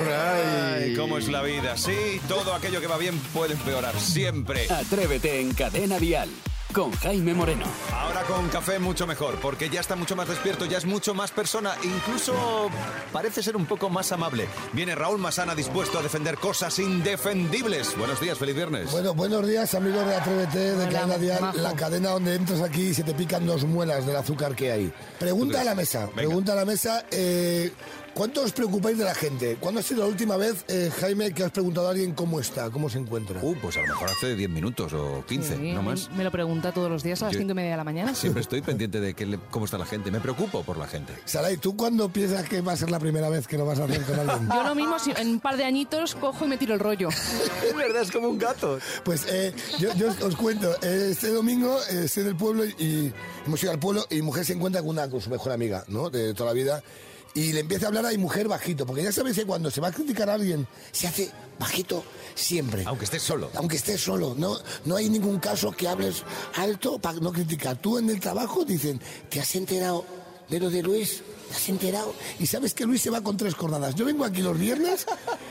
Ay, 0.76 0.96
cómo 0.96 1.18
es 1.18 1.28
la 1.28 1.42
vida. 1.42 1.78
Sí, 1.78 2.22
todo 2.28 2.54
aquello 2.54 2.82
que 2.82 2.88
va 2.88 2.98
bien 2.98 3.18
puede 3.34 3.54
empeorar. 3.54 4.00
Siempre. 4.00 4.68
Atrévete 4.72 5.42
en 5.42 5.54
Cadena 5.54 6.00
Dial 6.00 6.30
con 6.72 6.92
Jaime 6.92 7.34
Moreno. 7.34 7.66
Ahora 7.94 8.24
con 8.24 8.48
café 8.50 8.80
mucho 8.80 9.06
mejor, 9.06 9.36
porque 9.42 9.70
ya 9.70 9.80
está 9.80 9.96
mucho 9.96 10.16
más 10.16 10.28
despierto, 10.28 10.66
ya 10.66 10.78
es 10.78 10.86
mucho 10.86 11.14
más 11.14 11.32
persona, 11.32 11.76
incluso 11.84 12.70
parece 13.12 13.44
ser 13.44 13.56
un 13.56 13.66
poco 13.66 13.90
más 13.90 14.12
amable. 14.12 14.48
Viene 14.74 14.96
Raúl 14.96 15.20
Masana 15.20 15.56
dispuesto 15.56 16.00
a 16.00 16.02
defender 16.02 16.38
cosas 16.38 16.78
indefendibles. 16.80 17.98
Buenos 17.98 18.20
días, 18.20 18.38
feliz 18.38 18.56
viernes. 18.56 18.92
Bueno, 18.92 19.14
buenos 19.14 19.46
días 19.48 19.74
amigos 19.76 20.06
de 20.06 20.16
Atrévete, 20.16 20.60
de 20.60 20.86
Hola, 20.86 20.92
Cadena 20.92 21.18
Dial, 21.18 21.52
la 21.56 21.74
cadena 21.74 22.10
donde 22.12 22.36
entras 22.36 22.62
aquí 22.62 22.88
y 22.88 22.94
se 22.94 23.04
te 23.04 23.14
pican 23.14 23.46
dos 23.46 23.66
muelas 23.66 24.06
del 24.06 24.16
azúcar 24.16 24.56
que 24.56 24.72
hay. 24.72 24.94
Pregunta 25.20 25.62
a 25.62 25.64
la 25.64 25.76
mesa, 25.76 26.10
pregunta 26.14 26.54
a 26.54 26.56
la 26.56 26.66
mesa, 26.66 27.06
eh, 27.12 27.72
¿cuánto 28.14 28.42
os 28.44 28.52
preocupáis 28.52 28.98
de 28.98 29.04
la 29.06 29.16
gente? 29.16 29.58
¿Cuándo 29.60 29.80
ha 29.80 29.84
sido 29.84 30.02
la 30.02 30.08
última 30.08 30.38
vez, 30.38 30.66
eh, 30.68 30.92
Jaime, 31.00 31.34
que 31.34 31.44
has 31.44 31.52
preguntado 31.52 31.88
a 31.88 31.92
alguien 31.92 32.14
cómo 32.14 32.40
está, 32.40 32.70
cómo 32.70 32.90
se 32.90 33.00
encuentra? 33.00 33.40
Uh, 33.42 33.56
pues 33.62 33.78
a 33.78 33.82
lo 33.82 33.88
mejor 33.88 34.10
hace 34.10 34.36
10 34.36 34.50
minutos 34.50 34.94
o 34.94 35.24
15, 35.28 35.58
Sí, 35.58 35.72
no 35.74 35.82
más. 35.84 36.10
Me 36.12 36.24
lo 36.24 36.32
pregunta 36.32 36.72
todos 36.72 36.90
los 36.90 37.04
días 37.04 37.22
a 37.22 37.26
las 37.26 37.34
Yo- 37.34 37.40
cinco 37.40 37.52
y 37.52 37.56
media 37.56 37.72
de 37.72 37.78
la 37.78 37.84
mañana. 37.84 38.14
Siempre 38.16 38.42
estoy 38.42 38.62
pendiente 38.62 39.00
de 39.00 39.14
que 39.14 39.26
le- 39.26 39.40
cómo 39.50 39.66
está 39.66 39.78
la 39.78 39.86
gente. 39.86 40.12
Me 40.12 40.20
preocupo 40.20 40.64
por 40.64 40.78
la 40.78 40.88
gente. 40.88 41.14
Saray, 41.26 41.58
¿tú 41.58 41.76
cuándo 41.76 42.10
piensas 42.10 42.48
que 42.48 42.62
va 42.62 42.74
a 42.74 42.78
ser 42.78 42.92
la 42.92 43.00
primera 43.00 43.30
vez 43.30 43.48
que 43.48 43.58
lo 43.58 43.66
vas 43.66 43.80
a 43.80 43.86
hacer 43.86 44.02
con 44.04 44.20
alguien? 44.20 44.50
Yo 44.54 44.64
lo 44.64 44.76
mismo, 44.76 45.00
si 45.00 45.12
en 45.12 45.28
un 45.30 45.40
par 45.40 45.58
de 45.58 45.64
añitos 45.66 46.16
cojo 46.16 46.46
y 46.46 46.48
me 46.48 46.58
tiro 46.58 46.74
el 46.74 46.80
rollo. 46.80 47.10
Es 47.68 47.76
verdad, 47.76 48.02
es 48.02 48.12
como 48.12 48.28
un 48.28 48.38
gato. 48.38 48.80
Pues 49.04 49.26
eh, 49.30 49.54
yo, 49.80 49.94
yo 49.96 50.10
os 50.26 50.36
cuento, 50.36 50.72
eh, 50.82 51.10
este 51.12 51.30
domingo 51.30 51.78
eh, 51.90 52.04
estoy 52.06 52.24
en 52.24 52.30
el 52.30 52.36
pueblo 52.36 52.66
y, 52.66 52.70
y 52.80 53.14
hemos 53.46 53.62
ido 53.64 53.72
al 53.72 53.80
pueblo 53.80 54.06
y 54.10 54.16
mi 54.16 54.22
mujer 54.24 54.46
se 54.46 54.54
encuentra 54.54 54.82
con, 54.82 54.90
una, 54.92 55.10
con 55.10 55.22
su 55.22 55.30
mejor 55.30 55.52
amiga, 55.52 55.84
¿no? 55.88 56.10
De 56.10 56.34
toda 56.34 56.50
la 56.50 56.54
vida. 56.54 56.84
Y 57.34 57.54
le 57.54 57.62
empieza 57.62 57.86
a 57.86 57.88
hablar 57.90 58.06
a 58.06 58.10
mi 58.10 58.18
mujer 58.18 58.48
bajito, 58.48 58.86
porque 58.86 59.04
ya 59.04 59.12
sabéis 59.12 59.38
que 59.38 59.46
cuando 59.46 59.72
se 59.72 59.80
va 59.80 59.88
a 59.88 59.92
criticar 59.92 60.30
a 60.30 60.34
alguien, 60.34 60.68
se 60.92 61.08
hace 61.08 61.32
bajito 61.58 62.04
siempre. 62.36 62.84
Aunque 62.86 63.06
estés 63.06 63.22
solo. 63.22 63.50
Aunque 63.56 63.78
estés 63.78 64.02
solo. 64.02 64.36
No, 64.38 64.58
no 64.86 64.96
hay 64.98 65.10
ningún 65.10 65.40
caso 65.40 65.72
que 65.72 65.88
hables 65.88 66.24
alto 66.56 67.00
para 67.00 67.20
no 67.20 67.32
criticar. 67.32 67.78
Tú 67.78 67.98
en 67.98 68.10
el 68.10 68.20
trabajo 68.20 68.66
dicen, 68.66 69.00
¿te 69.30 69.40
has 69.40 69.56
enterado 69.56 70.06
de 70.52 70.60
lo 70.60 70.70
de 70.70 70.84
Luis? 70.84 71.24
¿Te 71.50 71.56
has 71.56 71.70
enterado? 71.70 72.14
Y 72.40 72.46
sabes 72.46 72.74
que 72.74 72.86
Luis 72.86 73.02
se 73.02 73.10
va 73.10 73.22
con 73.22 73.38
tres 73.38 73.56
cornadas. 73.56 73.96
Yo 73.96 74.06
vengo 74.06 74.26
aquí 74.26 74.42
los 74.42 74.60
viernes 74.60 75.06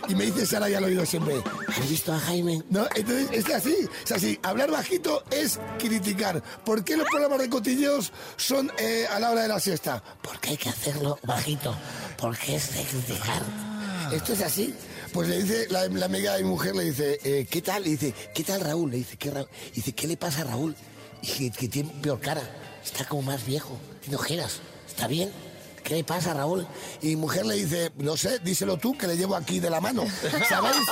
y 0.08 0.14
me 0.14 0.26
dice 0.26 0.46
Sara, 0.46 0.68
ya 0.68 0.78
lo 0.78 0.86
he 0.86 0.90
oído 0.90 1.06
siempre, 1.06 1.42
¿has 1.68 1.88
visto 1.88 2.12
a 2.12 2.18
Jaime? 2.20 2.62
No, 2.68 2.86
entonces 2.94 3.28
es 3.32 3.52
así, 3.52 3.74
es 4.04 4.12
así. 4.12 4.38
Hablar 4.42 4.70
bajito 4.70 5.24
es 5.30 5.58
criticar. 5.78 6.42
¿Por 6.64 6.84
qué 6.84 6.96
los 6.96 7.08
programas 7.08 7.40
de 7.40 7.48
cotilleos 7.48 8.12
son 8.36 8.70
eh, 8.78 9.06
a 9.10 9.18
la 9.18 9.30
hora 9.30 9.42
de 9.42 9.48
la 9.48 9.58
siesta? 9.58 10.02
Porque 10.22 10.50
hay 10.50 10.56
que 10.58 10.68
hacerlo 10.68 11.18
bajito, 11.22 11.74
porque 12.18 12.56
es 12.56 12.74
de 12.74 12.82
criticar. 12.84 13.42
Esto 14.12 14.34
es 14.34 14.42
así. 14.42 14.74
Pues 15.14 15.28
le 15.28 15.42
dice, 15.42 15.66
la, 15.70 15.88
la 15.88 16.06
amiga 16.06 16.36
de 16.36 16.44
mi 16.44 16.50
mujer 16.50 16.76
le 16.76 16.84
dice, 16.84 17.18
eh, 17.24 17.46
¿qué 17.50 17.62
tal? 17.62 17.82
Le 17.82 17.90
dice, 17.90 18.14
¿qué 18.34 18.44
tal 18.44 18.60
Raúl? 18.60 18.90
Le 18.90 18.98
dice, 18.98 19.16
¿qué, 19.16 19.30
Raúl? 19.30 19.48
dice, 19.74 19.92
¿qué 19.92 20.06
le 20.06 20.16
pasa 20.16 20.42
a 20.42 20.44
Raúl? 20.44 20.76
Y 21.22 21.26
que, 21.26 21.50
que 21.50 21.68
tiene 21.68 21.90
peor 22.00 22.20
cara, 22.20 22.42
está 22.84 23.06
como 23.06 23.22
más 23.22 23.44
viejo, 23.44 23.76
tiene 24.00 24.16
ojeras, 24.16 24.60
¿está 24.90 25.06
bien? 25.06 25.30
¿Qué 25.82 25.96
le 25.96 26.04
pasa, 26.04 26.34
Raúl? 26.34 26.66
Y 27.02 27.08
mi 27.08 27.16
mujer 27.16 27.46
le 27.46 27.56
dice, 27.56 27.90
no 27.98 28.16
sé, 28.16 28.38
díselo 28.40 28.76
tú, 28.76 28.96
que 28.96 29.06
le 29.06 29.16
llevo 29.16 29.34
aquí 29.34 29.60
de 29.60 29.70
la 29.70 29.80
mano. 29.80 30.04
¿Sabéis? 30.48 30.86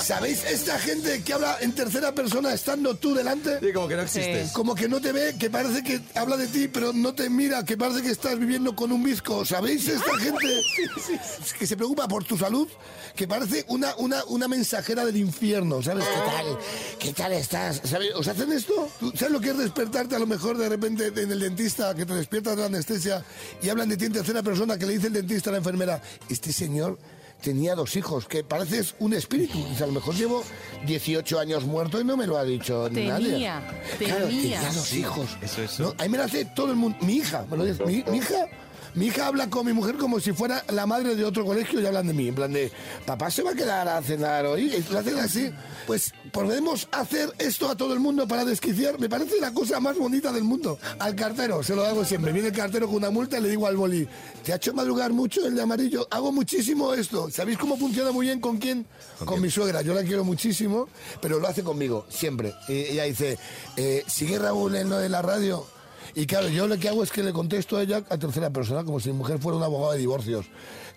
¿Sabéis 0.00 0.44
esta 0.44 0.78
gente 0.78 1.22
que 1.22 1.32
habla 1.32 1.58
en 1.60 1.72
tercera 1.72 2.12
persona 2.12 2.52
estando 2.52 2.94
tú 2.96 3.14
delante? 3.14 3.60
Sí, 3.60 3.72
como 3.72 3.88
que 3.88 3.96
no 3.96 4.02
existes. 4.02 4.48
Sí. 4.48 4.54
Como 4.54 4.74
que 4.74 4.88
no 4.88 5.00
te 5.00 5.12
ve, 5.12 5.36
que 5.38 5.50
parece 5.50 5.82
que 5.82 6.00
habla 6.14 6.36
de 6.36 6.46
ti, 6.46 6.68
pero 6.68 6.92
no 6.92 7.14
te 7.14 7.28
mira, 7.30 7.64
que 7.64 7.76
parece 7.76 8.02
que 8.02 8.10
estás 8.10 8.38
viviendo 8.38 8.74
con 8.74 8.92
un 8.92 9.02
bizco. 9.02 9.44
¿Sabéis 9.44 9.88
esta 9.88 10.18
gente 10.18 10.62
que 11.58 11.66
se 11.66 11.76
preocupa 11.76 12.08
por 12.08 12.24
tu 12.24 12.36
salud? 12.36 12.68
Que 13.14 13.28
parece 13.28 13.64
una, 13.68 13.94
una, 13.96 14.24
una 14.24 14.48
mensajera 14.48 15.04
del 15.04 15.16
infierno, 15.18 15.82
¿sabes? 15.82 16.04
¿Qué 16.04 16.30
tal? 16.30 16.58
¿Qué 16.98 17.12
tal 17.12 17.32
estás? 17.32 17.80
¿Sabes? 17.84 18.14
¿Os 18.14 18.26
hacen 18.26 18.50
esto? 18.52 18.88
¿Tú 18.98 19.12
¿Sabes 19.14 19.32
lo 19.32 19.40
que 19.40 19.50
es 19.50 19.58
despertarte 19.58 20.16
a 20.16 20.18
lo 20.18 20.26
mejor 20.26 20.56
de 20.56 20.68
repente 20.68 21.12
en 21.14 21.30
el 21.30 21.40
dentista, 21.40 21.94
que 21.94 22.06
te 22.06 22.14
despiertas 22.14 22.56
de 22.56 22.62
la 22.62 22.66
anestesia 22.66 23.24
y 23.62 23.68
hablan 23.68 23.88
de 23.88 23.96
ti 23.96 24.06
en 24.06 24.12
tercera 24.22 24.42
persona, 24.42 24.78
que 24.78 24.86
le 24.86 24.92
dice 24.92 25.08
el 25.08 25.12
dentista 25.14 25.50
a 25.50 25.52
la 25.52 25.58
enfermera, 25.58 26.00
este 26.28 26.52
señor 26.52 26.96
tenía 27.42 27.74
dos 27.74 27.96
hijos, 27.96 28.26
que 28.28 28.44
pareces 28.44 28.94
un 29.00 29.14
espíritu. 29.14 29.58
Dice, 29.68 29.82
a 29.82 29.88
lo 29.88 29.94
mejor 29.94 30.14
llevo 30.14 30.44
18 30.86 31.40
años 31.40 31.64
muerto 31.64 32.00
y 32.00 32.04
no 32.04 32.16
me 32.16 32.26
lo 32.26 32.38
ha 32.38 32.44
dicho 32.44 32.88
Tenía, 32.88 33.14
nadie. 33.14 33.38
Claro, 33.38 33.66
tenía. 33.98 34.60
tenía 34.60 34.72
dos 34.72 34.92
hijos. 34.94 35.26
eso 35.42 35.62
es. 35.62 35.80
¿no? 35.80 35.92
Ahí 35.98 36.08
me 36.08 36.18
lo 36.18 36.24
hace 36.24 36.44
todo 36.44 36.70
el 36.70 36.76
mundo. 36.76 36.96
Mi 37.02 37.16
hija, 37.16 37.44
me 37.50 37.56
lo 37.56 37.64
dice. 37.64 37.84
Mi, 37.84 38.04
mi 38.08 38.18
hija. 38.18 38.46
Mi 38.94 39.06
hija 39.06 39.26
habla 39.26 39.48
con 39.48 39.64
mi 39.64 39.72
mujer 39.72 39.96
como 39.96 40.20
si 40.20 40.32
fuera 40.32 40.62
la 40.68 40.84
madre 40.84 41.14
de 41.14 41.24
otro 41.24 41.46
colegio 41.46 41.80
y 41.80 41.86
hablan 41.86 42.06
de 42.06 42.12
mí. 42.12 42.28
En 42.28 42.34
plan 42.34 42.52
de, 42.52 42.70
papá 43.06 43.30
se 43.30 43.42
va 43.42 43.52
a 43.52 43.54
quedar 43.54 43.88
a 43.88 44.02
cenar 44.02 44.44
hoy. 44.44 44.70
Lo 44.90 44.98
hacen 44.98 45.18
así. 45.18 45.50
Pues 45.86 46.12
podemos 46.30 46.88
hacer 46.92 47.32
esto 47.38 47.70
a 47.70 47.76
todo 47.76 47.94
el 47.94 48.00
mundo 48.00 48.28
para 48.28 48.44
desquiciar. 48.44 49.00
Me 49.00 49.08
parece 49.08 49.40
la 49.40 49.54
cosa 49.54 49.80
más 49.80 49.96
bonita 49.96 50.30
del 50.30 50.44
mundo. 50.44 50.78
Al 50.98 51.14
cartero, 51.14 51.62
se 51.62 51.74
lo 51.74 51.86
hago 51.86 52.04
siempre. 52.04 52.32
Viene 52.32 52.48
el 52.48 52.54
cartero 52.54 52.86
con 52.86 52.96
una 52.96 53.10
multa 53.10 53.38
y 53.38 53.40
le 53.40 53.48
digo 53.48 53.66
al 53.66 53.76
boli, 53.76 54.06
¿te 54.44 54.52
ha 54.52 54.56
hecho 54.56 54.74
madrugar 54.74 55.12
mucho 55.12 55.46
el 55.46 55.54
de 55.54 55.62
amarillo? 55.62 56.06
Hago 56.10 56.30
muchísimo 56.30 56.92
esto. 56.92 57.30
¿Sabéis 57.30 57.56
cómo 57.56 57.78
funciona 57.78 58.12
muy 58.12 58.26
bien 58.26 58.40
con 58.40 58.58
quién? 58.58 58.86
Con, 59.24 59.40
mi 59.40 59.50
suegra. 59.50 59.80
Yo 59.80 59.94
la 59.94 60.02
quiero 60.02 60.22
muchísimo, 60.22 60.88
pero 61.22 61.38
lo 61.38 61.48
hace 61.48 61.62
conmigo, 61.62 62.04
siempre. 62.10 62.54
Y 62.68 62.72
ella 62.72 63.04
dice, 63.04 63.38
eh, 63.76 64.04
¿sigue 64.06 64.38
Raúl 64.38 64.76
en 64.76 64.90
lo 64.90 64.98
de 64.98 65.08
la 65.08 65.22
radio? 65.22 65.66
Y 66.14 66.26
claro, 66.26 66.48
yo 66.48 66.66
lo 66.66 66.78
que 66.78 66.88
hago 66.88 67.02
es 67.02 67.10
que 67.10 67.22
le 67.22 67.32
contesto 67.32 67.76
a 67.76 67.82
ella 67.82 68.02
a 68.08 68.18
tercera 68.18 68.50
persona, 68.50 68.84
como 68.84 69.00
si 69.00 69.10
mi 69.10 69.18
mujer 69.18 69.38
fuera 69.38 69.56
un 69.56 69.64
abogado 69.64 69.92
de 69.92 69.98
divorcios. 69.98 70.46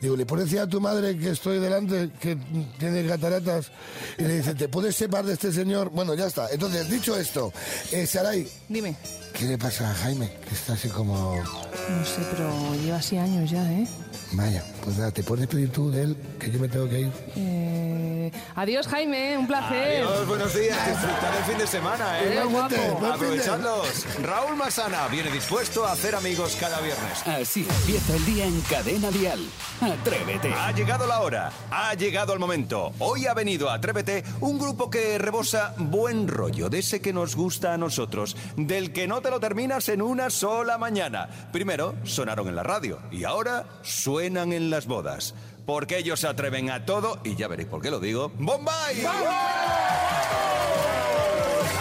Digo, 0.02 0.16
le 0.18 0.26
pones 0.26 0.54
a 0.56 0.68
tu 0.68 0.82
madre 0.82 1.18
que 1.18 1.32
estoy 1.32 1.60
delante, 1.60 2.12
que 2.20 2.38
tiene 2.78 3.08
cataratas, 3.08 3.72
y 4.18 4.24
le 4.24 4.38
dice, 4.38 4.54
¿te 4.54 4.68
puedes 4.68 4.96
separar 4.96 5.26
de 5.26 5.34
este 5.34 5.52
señor? 5.52 5.90
Bueno, 5.90 6.14
ya 6.16 6.28
está. 6.28 6.50
Entonces, 6.52 6.90
dicho 6.90 7.16
esto, 7.18 7.54
eh, 7.92 8.06
Saray, 8.06 8.48
Dime. 8.68 8.96
¿qué 9.34 9.46
le 9.46 9.58
pasa 9.58 9.90
a 9.90 9.94
Jaime? 9.94 10.30
Que 10.48 10.56
está 10.56 10.74
así 10.74 10.90
como... 10.90 11.36
No 11.36 12.06
sé, 12.06 12.22
pero 12.32 12.76
lleva 12.84 12.98
así 12.98 13.18
años 13.18 13.50
ya, 13.50 13.64
¿eh? 13.72 13.88
Vaya, 14.34 14.64
pues 14.86 14.98
nada, 14.98 15.12
te 15.12 15.24
puedes 15.24 15.48
pedir 15.48 15.72
tú 15.72 15.90
de 15.92 16.04
él, 16.04 16.18
que 16.40 16.52
yo 16.52 16.60
me 16.60 16.70
tengo 16.70 16.88
que 16.88 17.02
ir. 17.02 17.12
Eh, 17.36 18.32
Adiós, 18.56 18.88
Jaime, 18.88 19.38
un 19.38 19.48
placer. 19.48 20.04
Adiós, 20.04 20.28
buenos 20.28 20.54
días. 20.54 20.78
Disfrutar 20.88 21.36
el 21.38 21.44
fin 21.44 21.58
de 21.58 21.68
semana, 21.68 22.20
¿eh? 22.22 22.42
Igualmente, 22.44 23.06
Aprovechadlos. 23.06 24.06
Raúl 24.22 24.56
Masana 24.56 25.08
viene 25.08 25.32
dispuesto 25.32 25.86
a 25.86 25.92
hacer 25.92 26.16
amigos 26.16 26.56
cada 26.60 26.80
viernes. 26.82 27.26
Así 27.28 27.68
empieza 27.68 28.16
el 28.16 28.26
día 28.26 28.46
en 28.46 28.62
Cadena 28.62 29.12
Dial. 29.12 29.40
Atrévete. 29.82 30.54
Ha 30.54 30.72
llegado 30.72 31.06
la 31.06 31.20
hora, 31.22 31.52
ha 31.72 31.94
llegado 31.96 32.34
el 32.34 32.40
momento. 32.40 32.94
Hoy 33.00 33.26
ha 33.28 33.34
venido 33.34 33.70
a 33.70 33.76
Atrévete 33.76 34.24
un 34.40 34.58
grupo 34.58 34.90
que 34.90 35.18
rebosa 35.18 35.74
buen 35.78 36.28
rollo, 36.28 36.70
de 36.70 36.80
ese 36.80 37.02
que 37.02 37.14
nos 37.14 37.36
gusta 37.36 37.74
a 37.74 37.78
nosotros, 37.78 38.38
del 38.56 38.94
que 38.94 39.08
no 39.08 39.22
te 39.22 39.30
lo 39.32 39.40
terminas 39.40 39.90
en 39.90 40.02
una 40.02 40.30
sola 40.30 40.78
mañana. 40.78 41.28
Primero 41.52 41.96
sonaron 42.04 42.48
en 42.48 42.56
la 42.56 42.64
radio 42.64 43.00
y 43.12 43.26
ahora 43.26 43.66
suenan 43.82 44.54
en 44.54 44.70
las 44.76 44.88
bodas. 44.88 45.34
Porque 45.66 45.98
ellos 45.98 46.20
se 46.20 46.28
atreven 46.28 46.70
a 46.70 46.86
todo 46.86 47.20
y 47.24 47.36
ya 47.36 47.48
veréis 47.48 47.70
por 47.70 47.82
qué 47.82 47.90
lo 47.90 48.00
digo. 48.00 48.32
¡Bombay! 48.38 49.06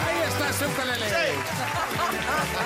Ahí 0.05 0.17
está 0.27 0.53
su 0.53 0.65
ukelele. 0.65 1.05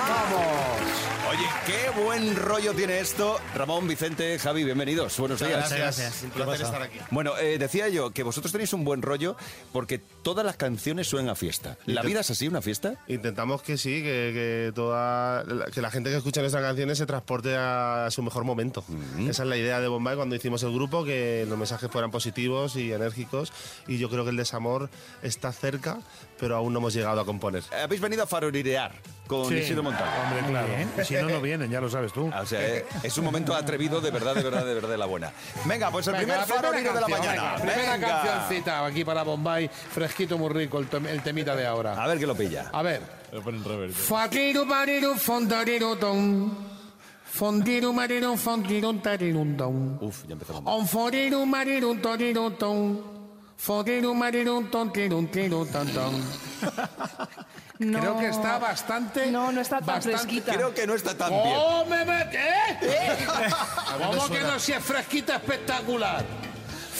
Vamos. 0.08 1.09
Oye, 1.30 1.46
qué 1.64 2.00
buen 2.02 2.34
rollo 2.34 2.74
tiene 2.74 2.98
esto. 2.98 3.38
Ramón, 3.54 3.86
Vicente, 3.86 4.36
Javi, 4.40 4.64
bienvenidos. 4.64 5.16
Buenos 5.16 5.38
días. 5.38 5.62
Muchas 5.62 5.78
gracias. 5.78 6.22
Un 6.24 6.30
placer 6.30 6.62
estar 6.66 6.82
aquí. 6.82 6.98
Bueno, 7.12 7.38
eh, 7.38 7.56
decía 7.56 7.88
yo 7.88 8.10
que 8.10 8.24
vosotros 8.24 8.50
tenéis 8.50 8.72
un 8.72 8.82
buen 8.82 9.00
rollo 9.00 9.36
porque 9.72 9.98
todas 9.98 10.44
las 10.44 10.56
canciones 10.56 11.06
suenan 11.06 11.28
a 11.30 11.34
fiesta. 11.36 11.78
¿La 11.86 12.02
vida 12.02 12.20
es 12.20 12.30
así, 12.30 12.48
una 12.48 12.60
fiesta? 12.62 12.94
Intentamos 13.06 13.62
que 13.62 13.78
sí, 13.78 14.02
que, 14.02 14.32
que 14.34 14.72
toda 14.74 15.44
que 15.72 15.80
la 15.80 15.92
gente 15.92 16.10
que 16.10 16.16
escucha 16.16 16.40
nuestras 16.40 16.64
canciones 16.64 16.98
se 16.98 17.06
transporte 17.06 17.54
a 17.56 18.08
su 18.10 18.24
mejor 18.24 18.42
momento. 18.42 18.82
Esa 19.20 19.44
es 19.44 19.48
la 19.48 19.56
idea 19.56 19.78
de 19.80 19.86
Bombay 19.86 20.16
cuando 20.16 20.34
hicimos 20.34 20.64
el 20.64 20.72
grupo, 20.72 21.04
que 21.04 21.46
los 21.48 21.56
mensajes 21.56 21.88
fueran 21.92 22.10
positivos 22.10 22.74
y 22.74 22.92
enérgicos. 22.92 23.52
Y 23.86 23.98
yo 23.98 24.10
creo 24.10 24.24
que 24.24 24.30
el 24.30 24.36
desamor 24.36 24.90
está 25.22 25.52
cerca, 25.52 26.00
pero 26.40 26.56
aún 26.56 26.72
no 26.72 26.80
hemos 26.80 26.92
llegado 26.92 27.20
a 27.20 27.24
componer. 27.24 27.62
Habéis 27.84 28.00
venido 28.00 28.24
a 28.24 28.26
farorirear 28.26 28.94
con 29.28 29.46
Sí. 29.48 29.54
Isidro 29.54 29.84
Montalvo. 29.84 30.10
Hombre, 30.24 30.50
claro. 30.50 31.04
Si 31.04 31.14
no, 31.22 31.28
no 31.30 31.40
vienen, 31.40 31.70
ya 31.70 31.80
lo 31.80 31.88
sabes 31.90 32.12
tú. 32.12 32.30
O 32.34 32.46
sea, 32.46 32.60
eh, 32.66 32.86
es 33.02 33.16
un 33.18 33.24
momento 33.24 33.54
atrevido 33.54 34.00
de 34.00 34.10
verdad, 34.10 34.34
de 34.34 34.42
verdad, 34.42 34.64
de 34.64 34.74
verdad 34.74 34.88
de 34.90 34.98
la 34.98 35.06
buena. 35.06 35.32
Venga, 35.64 35.90
pues 35.90 36.06
el 36.08 36.14
Venga, 36.14 36.44
primer 36.44 36.46
faroriro 36.46 36.92
de 36.94 37.00
la 37.00 37.08
mañana. 37.08 37.32
venga, 37.32 37.56
primera 37.56 37.92
Venga. 37.94 38.08
cancioncita 38.22 38.86
aquí 38.86 39.04
para 39.04 39.22
Bombay, 39.22 39.68
fresquito, 39.68 40.38
muy 40.38 40.48
rico, 40.50 40.78
el, 40.78 40.88
tem- 40.90 41.06
el 41.06 41.22
temita 41.22 41.54
de 41.56 41.66
ahora. 41.66 42.02
A 42.02 42.06
ver 42.06 42.18
que 42.18 42.26
lo 42.26 42.34
pilla. 42.34 42.70
A 42.72 42.82
ver. 42.82 43.02
Lo 43.32 43.42
ponen 43.42 43.62
reverso. 43.64 43.96
Fatiru 44.02 44.64
bariru 44.66 45.14
fondariru 45.14 45.94
don. 45.96 46.68
Fondiru 47.32 47.92
mariru 47.92 48.36
fondiru 48.36 48.92
tariru 49.00 49.44
don. 49.56 49.98
Uf, 50.00 50.24
ya 50.26 50.32
empezamos. 50.32 50.62
On 50.66 50.84
foriru 50.86 51.46
mariru 51.46 51.94
toriru 52.00 52.50
don. 52.58 53.00
Foriru 53.56 54.14
mariru 54.14 54.64
tontiru 54.70 55.26
tiru 55.30 55.64
ton 55.66 55.86
don. 55.94 56.14
Creo 57.80 58.18
que 58.18 58.28
está 58.28 58.58
bastante. 58.58 59.30
No, 59.30 59.50
no 59.50 59.60
está 59.62 59.78
tan 59.78 59.86
bastante- 59.86 60.18
fresquita. 60.18 60.52
Creo 60.52 60.74
que 60.74 60.86
no 60.86 60.94
está 60.94 61.16
tan 61.16 61.30
bien. 61.30 61.54
¡Oh, 61.56 61.84
me 61.86 62.04
mete! 62.04 62.38
¿Eh? 62.38 63.26
A 63.26 63.96
mí 63.96 64.04
me 64.04 64.06
¿Cómo 64.06 64.28
que 64.28 64.40
no 64.40 64.58
si 64.58 64.72
es 64.72 64.84
fresquita 64.84 65.36
espectacular? 65.36 66.24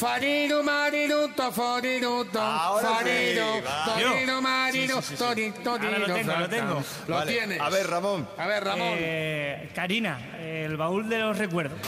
Fariru, 0.00 0.62
mariru, 0.62 1.28
to, 1.34 1.52
foriru, 1.52 2.24
to, 2.24 2.40
Ahora 2.40 2.88
sí, 2.88 2.94
fariru, 2.94 3.46
va. 3.62 3.84
toriru, 3.84 4.40
mariru, 4.40 4.94
Sí, 4.96 5.02
sí, 5.02 5.08
sí, 5.08 5.16
sí. 5.16 5.16
tori, 5.22 5.50
toriru, 5.62 5.86
Ahora 5.92 5.98
lo 5.98 6.14
tengo, 6.14 6.32
lo 6.36 6.48
tengo. 6.48 6.82
Lo 7.08 7.14
Vale, 7.16 7.32
tienes. 7.32 7.60
A 7.60 7.68
ver, 7.68 7.86
Ramón. 7.86 8.26
A 8.38 8.46
ver, 8.46 8.64
Ramón. 8.64 8.88
Eh, 8.92 9.70
Karina, 9.74 10.18
el 10.40 10.74
baúl 10.78 11.06
de 11.06 11.18
los 11.18 11.36
recuerdos. 11.36 11.78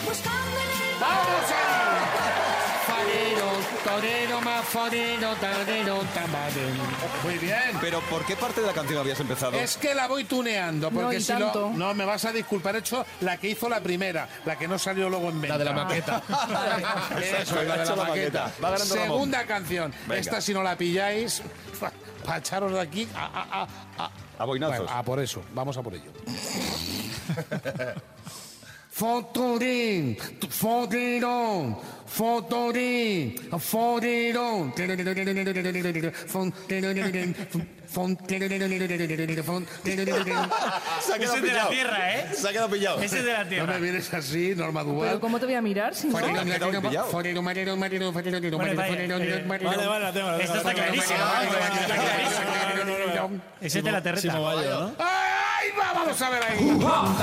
¡Vamos 1.00 1.50
ahí! 1.50 2.51
Fariru, 3.84 4.00
toriru, 4.00 4.40
ma, 4.44 4.62
foriru, 4.62 5.34
toriru, 5.40 5.98
tamarin. 6.14 6.76
Muy 7.24 7.38
bien. 7.38 7.76
Pero 7.80 8.00
¿por 8.02 8.24
qué 8.24 8.36
parte 8.36 8.60
de 8.60 8.66
la 8.68 8.72
canción 8.72 8.98
habías 8.98 9.18
empezado? 9.20 9.52
Es 9.58 9.76
que 9.76 9.94
la 9.94 10.06
voy 10.08 10.24
tuneando, 10.24 10.90
porque 10.90 11.16
No, 11.16 11.20
si 11.20 11.26
tanto. 11.26 11.70
no, 11.70 11.88
no 11.88 11.94
me 11.94 12.04
vas 12.04 12.24
a 12.24 12.32
disculpar. 12.32 12.76
He 12.76 12.78
hecho 12.78 13.04
la 13.20 13.36
que 13.38 13.48
hizo 13.50 13.68
la 13.68 13.80
primera, 13.80 14.28
la 14.44 14.56
que 14.56 14.68
no 14.68 14.78
salió 14.78 15.08
luego 15.08 15.28
en 15.30 15.40
venta. 15.40 15.54
La 15.54 15.58
de 15.58 15.64
la 15.64 15.72
maqueta. 15.72 16.22
Eso, 17.40 17.62
la 17.62 17.76
de 17.76 17.84
la 17.86 17.96
maqueta. 17.96 18.52
Va 18.62 18.70
Ramón. 18.70 18.86
Segunda 18.86 19.44
canción. 19.46 19.92
Venga. 20.06 20.20
Esta, 20.20 20.40
si 20.40 20.54
no 20.54 20.62
la 20.62 20.76
pilláis, 20.76 21.42
para 22.24 22.38
echaros 22.38 22.72
de 22.72 22.80
aquí 22.80 23.08
a, 23.14 23.24
a, 23.26 23.62
a, 23.62 24.04
a- 24.04 24.10
A 24.38 24.44
boinazos. 24.44 24.78
Bueno, 24.78 24.92
a 24.92 25.02
por 25.02 25.18
eso. 25.20 25.42
Vamos 25.52 25.76
a 25.76 25.82
por 25.82 25.94
ello. 25.94 26.12
Fotorín, 28.94 30.16
fotirón, 30.50 31.78
fotorín, 32.12 33.34
fotirón. 33.58 34.72
Se 34.76 34.84
ha 34.84 34.86
quedado 41.18 41.34
Ese 41.34 41.36
es 41.36 41.42
de 41.42 41.42
la 41.42 41.42
pillado. 41.42 41.70
tierra, 41.70 42.14
¿eh? 42.14 42.26
Se 42.34 42.48
ha 42.48 42.52
quedado 42.52 42.70
pillado. 42.70 43.02
Ese 43.02 43.18
es 43.18 43.24
de 43.24 43.32
la 43.32 43.42
No 43.44 43.48
tierra. 43.50 43.74
me 43.74 43.80
vienes 43.80 44.12
así, 44.14 44.54
Norma 44.56 44.82
Duval. 44.82 45.08
Pero 45.08 45.20
¿cómo 45.20 45.38
te 45.40 45.46
voy 45.46 45.54
a 45.54 45.62
mirar 45.62 45.94
si 45.94 46.08
no? 46.08 46.18
Pillado. 46.18 47.04
forero, 47.10 47.42
marino, 47.42 47.76
marino, 47.76 48.12
forero, 48.12 48.38
marino, 48.40 48.56
Bueno, 48.56 48.82
forero, 48.82 49.16
eh, 49.18 49.44
marino. 49.46 49.70
vale, 49.70 49.86
vale, 49.86 50.04
la 50.04 50.12
tengo, 50.12 50.30
la 50.30 50.38
tengo, 50.38 50.40
Esto 50.40 50.54
la 50.54 50.60
está 50.60 50.70
tengo. 50.70 50.84
clarísimo. 50.84 51.18
Está 51.80 51.94
clarísimo. 51.96 53.42
Ese 53.60 53.78
es 53.78 53.84
de 53.84 53.92
la 53.92 54.02
terreta. 54.02 54.32
¡Ay, 54.34 54.66
va! 54.68 54.92
Vamos 55.94 56.22
a 56.22 56.30
ver 56.30 56.42
ahí. 56.42 56.78
Vamos 56.78 57.18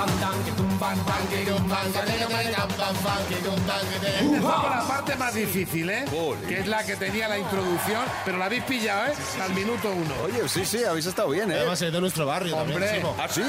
con 4.39 4.71
la 4.71 4.88
parte 4.88 5.15
más 5.15 5.34
difícil, 5.34 5.89
¿eh? 5.89 6.05
Que 6.47 6.60
es 6.60 6.67
la 6.67 6.84
que 6.84 6.95
tenía 6.95 7.27
la 7.27 7.38
introducción, 7.38 8.03
pero 8.25 8.38
la 8.38 8.45
habéis 8.45 8.63
pillado, 8.63 9.08
¿eh? 9.08 9.13
Al 9.41 9.53
minuto 9.53 9.91
uno. 9.91 10.13
Oye, 10.23 10.47
sí, 10.47 10.65
sí, 10.65 10.84
habéis 10.84 11.05
estado 11.05 11.29
bien, 11.29 11.51
¿eh? 11.51 11.55
Además 11.55 11.82
es 11.82 11.91
de 11.91 12.01
nuestro 12.01 12.25
barrio 12.25 12.55
Hombre. 12.58 12.88
también. 12.88 13.08
¿Ah, 13.19 13.27
sí? 13.29 13.41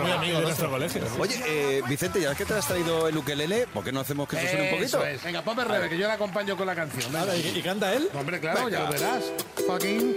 Muy 0.00 0.10
amigo 0.10 0.38
de 0.38 0.44
nuestro 0.44 0.70
colegio. 0.70 1.02
Oye, 1.18 1.40
eh, 1.46 1.82
Vicente, 1.88 2.20
ya 2.20 2.34
que 2.34 2.44
te 2.44 2.54
has 2.54 2.66
traído 2.66 3.08
el 3.08 3.16
ukelele, 3.16 3.66
¿por 3.66 3.84
qué 3.84 3.92
no 3.92 4.00
hacemos 4.00 4.28
que 4.28 4.36
esto 4.36 4.48
suene 4.48 4.72
un 4.72 4.82
Eso 4.82 4.98
poquito? 4.98 5.14
es. 5.16 5.22
Venga, 5.24 5.42
ponme 5.42 5.64
rebe, 5.64 5.88
que 5.88 5.98
yo 5.98 6.06
la 6.06 6.14
acompaño 6.14 6.56
con 6.56 6.66
la 6.66 6.74
canción. 6.74 7.12
¿Y, 7.54 7.62
canta 7.62 7.92
él? 7.92 8.08
Hombre, 8.14 8.40
claro, 8.40 8.68
ya 8.68 8.80
lo 8.80 8.90
verás. 8.90 9.24
Fucking 9.66 10.16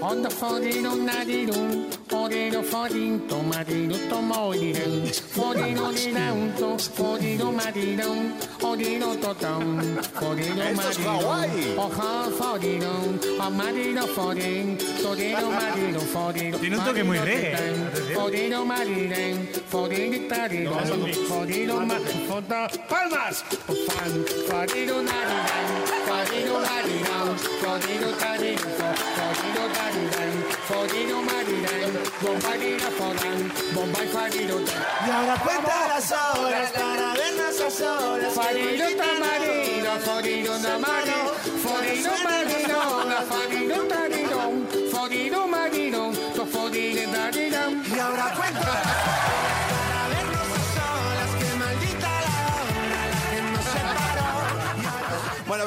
on 0.00 0.22
the 0.22 0.30
forino 2.24 2.62
nadirum, 2.62 2.64
forino 2.64 2.64
forin, 2.64 3.20
tomatino 3.28 3.96
tomorirum, 4.08 5.04
forino 5.34 5.92
nirum, 5.92 6.52
to, 6.56 6.78
forino 6.78 7.52
marirum, 7.52 8.32
forino 8.58 9.14
totam, 9.20 9.98
forino 10.14 10.62
Esto 10.62 10.90
es 10.90 10.98
Hawái. 10.98 11.48
marirum, 11.48 11.78
oja 11.78 12.30
forinum, 12.38 13.18
amarino 13.40 14.06
forin, 14.06 14.78
torino 15.02 15.50
marino 15.50 16.00
forin. 16.00 16.60
Tiene 16.60 16.78
un 16.78 16.84
toque 16.84 17.04
muy 17.04 17.18
reggae, 17.18 17.54
atención. 17.54 18.14
Forino 18.14 18.64
mariren, 18.64 19.48
forino 19.68 20.28
tarino, 20.28 20.72
forino 21.28 21.80
mariren, 21.80 22.42
palmas. 22.88 23.44
Nariren, 26.14 26.46
forino 26.46 26.56
mariren, 26.60 27.36
forino 27.60 28.10
tarino, 28.22 28.68
forino 29.16 29.64
tariren, 29.76 30.34
forino 30.68 31.18
mariren, 31.22 31.92
bombarina 32.22 32.88
foran, 32.98 33.40
bombay 33.74 34.08
farino. 34.08 34.56
Y 35.06 35.10
ahora 35.10 35.36
cuenta 35.44 35.88
las 35.88 36.12
horas 36.12 36.70
para 36.72 37.14
vernos 37.14 37.60
a 37.60 37.70
solas. 37.70 38.34
Farino 38.34 38.86
tamarino, 39.00 39.92
forino 40.06 40.58
namarino, 40.58 41.30
forino 41.64 42.12
marino, 42.24 42.78
farino 43.30 43.78
tarino, 43.92 44.23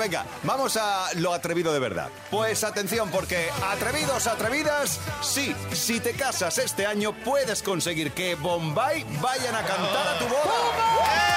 venga, 0.08 0.26
vamos 0.44 0.78
a 0.78 1.10
lo 1.16 1.34
atrevido 1.34 1.74
de 1.74 1.80
verdad. 1.80 2.08
Pues 2.32 2.64
atención, 2.64 3.10
porque 3.12 3.50
atrevidos, 3.62 4.26
atrevidas, 4.26 5.02
sí, 5.22 5.54
si 5.74 6.00
te 6.00 6.14
casas 6.14 6.58
este 6.60 6.86
año 6.86 7.12
puedes 7.26 7.62
conseguir 7.62 8.12
que 8.14 8.36
Bombay 8.36 9.06
vayan 9.22 9.56
a 9.56 9.64
cantar 9.64 10.08
a 10.08 10.20
tu 10.20 10.26
boda. 10.28 11.37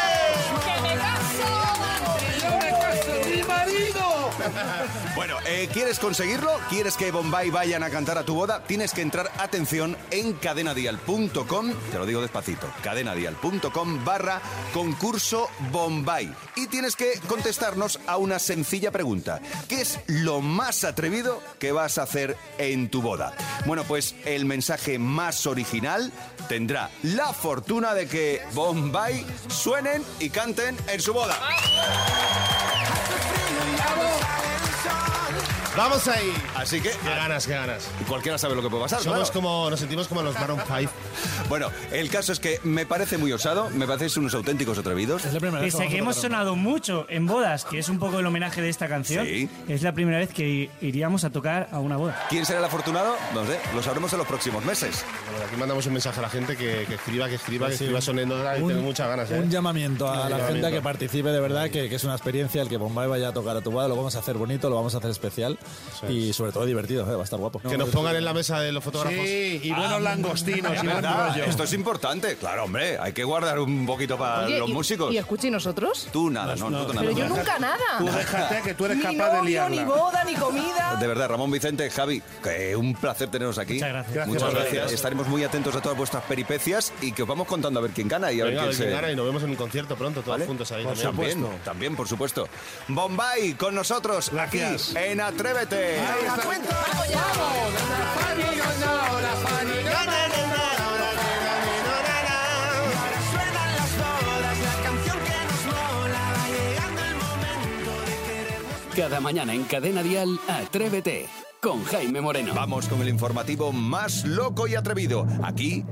Eh, 5.47 5.69
¿quieres 5.73 5.99
conseguirlo? 5.99 6.51
¿Quieres 6.69 6.97
que 6.97 7.11
Bombay 7.11 7.51
vayan 7.51 7.83
a 7.83 7.91
cantar 7.91 8.19
a 8.19 8.25
tu 8.25 8.35
boda? 8.35 8.65
Tienes 8.65 8.93
que 8.93 9.03
entrar, 9.03 9.31
atención, 9.39 9.97
en 10.11 10.35
cadenadial.com, 10.35 11.73
te 11.91 11.99
lo 11.99 12.07
digo 12.07 12.21
despacito, 12.21 12.67
cadenadial.com 12.83 14.05
barra 14.05 14.41
concurso 14.73 15.49
Bombay. 15.73 16.33
Y 16.57 16.67
tienes 16.67 16.97
que 16.97 17.21
contestarnos 17.29 18.01
a 18.07 18.17
una 18.17 18.39
sencilla 18.39 18.91
pregunta. 18.91 19.41
¿Qué 19.69 19.81
es 19.81 20.01
lo 20.07 20.41
más 20.41 20.85
atrevido 20.85 21.43
que 21.59 21.73
vas 21.73 21.99
a 21.99 22.03
hacer 22.03 22.37
en 22.59 22.89
tu 22.89 23.03
boda? 23.03 23.35
Bueno, 23.67 23.85
pues 23.85 24.15
el 24.25 24.45
mensaje 24.45 24.99
más 24.99 25.47
original 25.47 26.13
tendrá 26.49 26.91
la 27.03 27.33
fortuna 27.33 27.95
de 27.95 28.07
que 28.07 28.43
Bombay 28.53 29.25
suenen 29.49 30.03
y 30.19 30.31
canten 30.31 30.77
en 30.89 31.01
su 31.01 31.13
boda. 31.13 31.39
Vamos 35.77 36.07
ahí. 36.09 36.33
Así 36.57 36.81
que... 36.81 36.91
Qué 36.91 37.09
ganas, 37.09 37.47
qué 37.47 37.53
ganas. 37.55 37.89
Cualquiera 38.09 38.37
sabe 38.39 38.55
lo 38.57 38.63
que 38.63 38.69
puede 38.69 38.83
pasar. 38.83 39.01
Somos 39.03 39.31
claro. 39.31 39.33
como, 39.33 39.71
nos 39.71 39.79
sentimos 39.79 40.09
como 40.09 40.21
los 40.23 40.35
Maroon 40.35 40.61
5. 40.67 40.91
Bueno, 41.49 41.69
el 41.93 42.11
caso 42.11 42.33
es 42.33 42.41
que 42.41 42.61
me 42.65 42.87
parece 42.87 43.19
muy 43.19 43.33
osado, 43.33 43.71
me 43.71 43.87
parecéis 43.87 44.17
unos 44.17 44.35
auténticos 44.35 44.79
atrevidos. 44.79 45.23
Pese 45.23 45.85
a 45.85 45.89
que 45.89 45.99
hemos 45.99 46.17
sonado 46.17 46.57
mucho 46.57 47.07
en 47.09 47.27
bodas, 47.27 47.65
que 47.65 47.79
es 47.79 47.89
un 47.89 47.99
poco 47.99 48.19
el 48.19 48.27
homenaje 48.27 48.61
de 48.61 48.69
esta 48.69 48.89
canción, 48.89 49.25
Sí. 49.27 49.49
es 49.69 49.83
la 49.83 49.93
primera 49.93 50.19
vez 50.19 50.31
que 50.31 50.71
iríamos 50.81 51.23
a 51.25 51.31
tocar 51.31 51.69
a 51.71 51.79
una 51.79 51.97
boda. 51.97 52.27
¿Quién 52.29 52.45
será 52.45 52.59
el 52.59 52.65
afortunado? 52.65 53.15
No 53.33 53.47
sé, 53.47 53.59
lo 53.75 53.83
sabremos 53.83 54.13
en 54.13 54.19
los 54.19 54.27
próximos 54.27 54.65
meses. 54.65 55.05
Bueno, 55.31 55.47
aquí 55.47 55.57
mandamos 55.57 55.87
un 55.87 55.93
mensaje 55.93 56.19
a 56.19 56.23
la 56.23 56.31
gente 56.31 56.57
que, 56.57 56.85
que 56.89 56.95
escriba, 56.95 57.29
que 57.29 57.37
escriba, 57.37 57.69
que 57.69 57.77
Sí. 57.77 57.85
escriba 57.85 58.01
sonando 58.01 58.37
y 58.57 58.59
tengo 58.67 58.83
muchas 58.83 59.09
ganas. 59.09 59.31
¿eh? 59.31 59.39
un 59.39 59.51
llamamiento 59.51 60.09
a 60.09 60.13
Un 60.13 60.17
la 60.19 60.25
gente 60.25 60.35
a 60.35 60.39
llamamiento. 60.41 60.71
que 60.71 60.83
participe 60.83 61.29
de 61.31 61.41
verdad, 61.41 61.71
que, 61.71 61.89
que 61.89 61.95
es 61.95 62.05
una 62.05 62.15
experiencia 62.15 62.61
el 62.63 62.69
que 62.69 62.77
Bombay 62.77 63.09
vaya 63.09 63.29
a 63.29 63.33
tocar 63.33 63.57
a 63.57 63.61
tu 63.61 63.71
boda, 63.71 63.87
lo 63.89 63.95
vamos 63.97 64.17
a 64.17 64.19
hacer 64.19 64.37
bonito, 64.37 64.69
lo 64.69 64.77
vamos 64.77 64.95
a 64.95 64.99
hacer 64.99 65.11
especial 65.11 65.59
y 66.09 66.33
sobre 66.33 66.51
todo 66.53 66.65
divertido, 66.65 67.03
¿eh? 67.11 67.15
va 67.15 67.21
a 67.21 67.25
estar 67.25 67.39
guapo. 67.39 67.61
Que 67.61 67.77
nos 67.77 67.91
pongan 67.91 68.17
en 68.17 68.25
la 68.25 68.33
mesa 68.33 68.59
de 68.61 68.73
los 68.73 68.83
fotógrafos. 68.83 69.19
Sí, 69.23 69.61
y 69.63 69.71
buenos 69.73 70.01
langostinos 70.01 70.73
y 70.73 70.77
buen 70.87 70.97
¿Verdad? 70.97 71.29
rollo. 71.31 71.45
Ah, 71.47 71.51
Esto 71.51 71.65
es 71.65 71.73
importante, 71.75 72.37
claro, 72.37 72.65
hombre. 72.65 72.99
Hay 72.99 73.13
que 73.13 73.23
guardar 73.25 73.59
un 73.59 73.85
poquito 73.87 74.17
para 74.17 74.47
Oye, 74.47 74.59
los 74.59 74.71
y- 74.71 74.73
músicos. 74.73 75.13
¿Y 75.13 75.19
escucha 75.19 75.49
y 75.49 75.51
nosotros? 75.51 76.09
Tú 76.13 76.31
nada, 76.31 76.57
no, 76.57 76.71
no, 76.71 76.87
tú 76.87 76.95
nada. 76.95 77.07
Pero 77.07 77.19
yo 77.19 77.29
nunca 77.29 77.59
nada. 77.59 77.77
Tú 77.99 78.07
déjate 78.07 78.63
que 78.63 78.75
tú 78.75 78.85
eres 78.87 78.97
ni 78.97 79.03
capaz 79.03 79.31
de 79.33 79.39
novio, 79.39 79.43
liarla. 79.51 79.77
ni 79.77 79.85
boda, 79.85 80.25
ni 80.25 80.35
comida. 80.35 80.97
De 80.99 81.07
verdad, 81.07 81.29
Ramón 81.29 81.51
Vicente, 81.51 81.91
Javi, 81.91 82.23
que 82.43 82.75
un 82.77 82.95
placer 82.95 83.29
teneros 83.31 83.59
aquí. 83.59 83.75
Muchas 83.75 83.91
gracias. 83.93 84.27
Muchas 84.27 84.55
Gracias. 84.55 84.93
Estaremos 84.93 85.29
muy 85.29 85.45
atentos 85.45 85.75
a 85.77 85.81
todas 85.83 85.97
vuestras 85.99 86.23
peripecias 86.25 86.93
y 87.03 87.13
que 87.13 87.23
os 87.23 87.29
vamos 87.29 87.47
contando 87.47 87.79
a 87.81 87.83
ver 87.83 87.91
quién 87.93 88.09
gana 88.09 88.33
y 88.33 88.41
a 88.41 88.45
Venga, 88.45 88.63
a 88.63 88.67
ver 88.67 88.75
quién 88.75 88.89
se... 88.89 88.95
gana 88.95 89.11
y 89.13 89.17
nos 89.17 89.27
vemos 89.27 89.43
en 89.43 89.51
un 89.51 89.57
concierto 89.57 89.97
pronto, 89.97 90.21
todos 90.23 90.35
¿Vale? 90.35 90.47
juntos 90.47 90.73
ahí. 90.73 90.83
Por 90.85 90.97
también. 90.99 91.31
También, 91.43 91.61
también, 91.65 91.97
por 91.97 92.09
supuesto. 92.09 92.49
Bombay 92.89 93.55
con 93.55 93.75
nosotros 93.75 94.31
Gracias. 94.33 94.91
aquí 94.91 94.99
en 95.11 95.21
Atrévete. 95.51 95.97
Suenan 103.31 103.71
las 103.77 103.91
bodas, 103.99 104.59
la 104.63 104.75
canción 104.85 105.19
que 105.19 105.39
nos 105.51 105.63
mola, 105.67 106.23
va 106.37 106.47
llegando 106.47 107.01
el 107.03 107.15
momento 107.17 107.91
de 108.07 108.15
querernos. 108.27 108.95
Cada 108.97 109.19
mañana 109.21 109.55
en 109.55 109.65
Cadena 109.65 110.03
Dial, 110.05 110.39
Atrévete 110.47 111.27
con 111.61 111.85
Jaime 111.85 112.21
Moreno. 112.21 112.55
Vamos 112.55 112.87
con 112.87 113.03
el 113.03 113.09
informativo 113.09 113.73
más 113.73 114.25
loco 114.25 114.69
y 114.69 114.77
atrevido. 114.77 115.27
Aquí, 115.43 115.85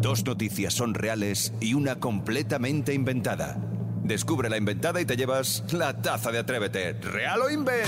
dos 0.00 0.24
noticias 0.24 0.72
son 0.72 0.94
reales 0.94 1.52
y 1.60 1.74
una 1.74 1.96
completamente 2.00 2.94
inventada. 2.94 3.58
Descubre 4.02 4.48
la 4.48 4.56
inventada 4.56 4.98
y 5.00 5.04
te 5.04 5.16
llevas 5.16 5.62
la 5.72 6.00
taza 6.00 6.32
de 6.32 6.38
Atrévete. 6.38 6.94
¿Real 6.94 7.42
o 7.42 7.50
invent? 7.50 7.86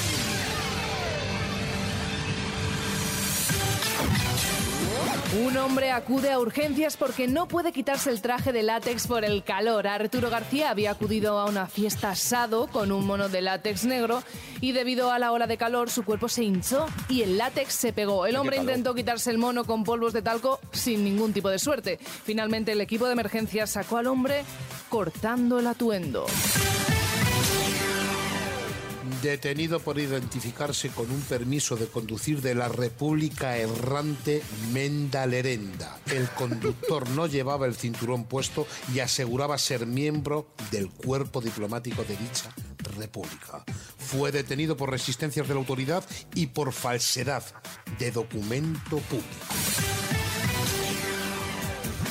Un 5.35 5.57
hombre 5.57 5.91
acude 5.91 6.31
a 6.31 6.39
urgencias 6.39 6.97
porque 6.97 7.27
no 7.27 7.49
puede 7.49 7.73
quitarse 7.73 8.11
el 8.11 8.23
traje 8.23 8.53
de 8.53 8.63
látex 8.63 9.09
por 9.09 9.25
el 9.25 9.43
calor. 9.43 9.89
Arturo 9.89 10.31
García 10.31 10.71
había 10.71 10.93
acudido 10.93 11.39
a 11.39 11.47
una 11.47 11.67
fiesta 11.67 12.11
asado 12.11 12.69
con 12.69 12.93
un 12.93 13.05
mono 13.05 13.29
de 13.29 13.43
látex 13.43 13.85
negro 13.85 14.23
y 14.61 14.71
debido 14.71 15.11
a 15.11 15.19
la 15.19 15.33
ola 15.33 15.49
de 15.49 15.57
calor 15.57 15.91
su 15.91 16.05
cuerpo 16.05 16.29
se 16.29 16.45
hinchó 16.45 16.87
y 17.09 17.23
el 17.23 17.39
látex 17.39 17.75
se 17.75 17.93
pegó. 17.93 18.27
El 18.27 18.37
hombre 18.37 18.57
intentó 18.57 18.95
quitarse 18.95 19.31
el 19.31 19.39
mono 19.39 19.65
con 19.65 19.83
polvos 19.83 20.13
de 20.13 20.23
talco 20.23 20.61
sin 20.71 21.03
ningún 21.03 21.33
tipo 21.33 21.49
de 21.49 21.59
suerte. 21.59 21.99
Finalmente 21.99 22.73
el 22.73 22.81
equipo 22.81 23.07
de 23.07 23.13
emergencias 23.13 23.71
sacó 23.71 23.97
al 23.97 24.07
hombre 24.07 24.45
cortando 24.89 25.59
el 25.59 25.67
atuendo. 25.67 26.27
Detenido 29.27 29.81
por 29.81 29.99
identificarse 29.99 30.89
con 30.91 31.11
un 31.11 31.21
permiso 31.21 31.75
de 31.75 31.89
conducir 31.89 32.41
de 32.43 32.55
la 32.55 32.69
República 32.69 33.57
Errante 33.57 34.41
Menda 34.73 35.27
Lerenda. 35.27 35.99
El 36.07 36.29
conductor 36.29 37.11
no 37.11 37.27
llevaba 37.27 37.67
el 37.67 37.75
cinturón 37.75 38.27
puesto 38.27 38.69
y 38.95 39.01
aseguraba 39.01 39.59
ser 39.59 39.85
miembro 39.85 40.47
del 40.71 40.89
cuerpo 40.91 41.41
diplomático 41.41 42.05
de 42.05 42.17
dicha 42.17 42.55
república. 42.97 43.65
Fue 43.99 44.31
detenido 44.31 44.77
por 44.77 44.93
resistencias 44.93 45.49
de 45.49 45.55
la 45.55 45.61
autoridad 45.61 46.05
y 46.37 46.47
por 46.47 46.73
falsedad 46.73 47.43
de 47.99 48.13
documento 48.13 48.99
público. 48.99 50.06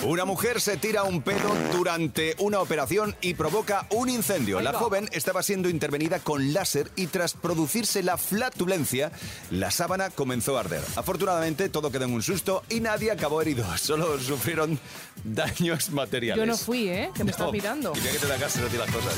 Una 0.05 0.23
mujer 0.23 0.61
se 0.61 0.77
tira 0.77 1.03
un 1.03 1.23
pedo 1.23 1.49
durante 1.71 2.35
una 2.37 2.59
operación 2.59 3.15
y 3.21 3.33
provoca 3.33 3.87
un 3.89 4.07
incendio. 4.07 4.61
La 4.61 4.71
joven 4.71 5.09
estaba 5.11 5.41
siendo 5.41 5.67
intervenida 5.67 6.19
con 6.19 6.53
láser 6.53 6.91
y 6.95 7.07
tras 7.07 7.33
producirse 7.33 8.03
la 8.03 8.15
flatulencia, 8.15 9.11
la 9.49 9.71
sábana 9.71 10.11
comenzó 10.11 10.57
a 10.57 10.59
arder. 10.59 10.83
Afortunadamente 10.95 11.69
todo 11.69 11.91
quedó 11.91 12.05
en 12.05 12.13
un 12.13 12.21
susto 12.21 12.61
y 12.69 12.81
nadie 12.81 13.09
acabó 13.09 13.41
herido. 13.41 13.65
Solo 13.77 14.19
sufrieron 14.19 14.79
daños 15.23 15.89
materiales. 15.89 16.39
Yo 16.39 16.45
no 16.45 16.55
fui, 16.55 16.87
¿eh? 16.87 17.09
Que 17.15 17.23
me 17.23 17.31
estás 17.31 17.51
mirando. 17.51 17.91
y 17.95 18.01
ya 18.01 18.11
que 18.11 18.19
te 18.19 18.27
da 18.27 18.37
las 18.37 18.53
cosas. 18.53 19.15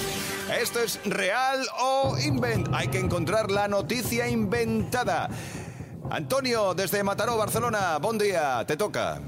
¿Esto 0.58 0.80
es 0.80 1.02
real 1.04 1.68
o 1.82 2.18
invent? 2.18 2.70
Hay 2.74 2.88
que 2.88 3.00
encontrar 3.00 3.52
la 3.52 3.68
noticia 3.68 4.30
inventada. 4.30 5.30
Antonio, 6.10 6.74
desde 6.74 7.04
Mataró, 7.04 7.36
Barcelona. 7.36 7.98
Buen 7.98 8.18
día, 8.18 8.64
te 8.66 8.78
toca. 8.78 9.20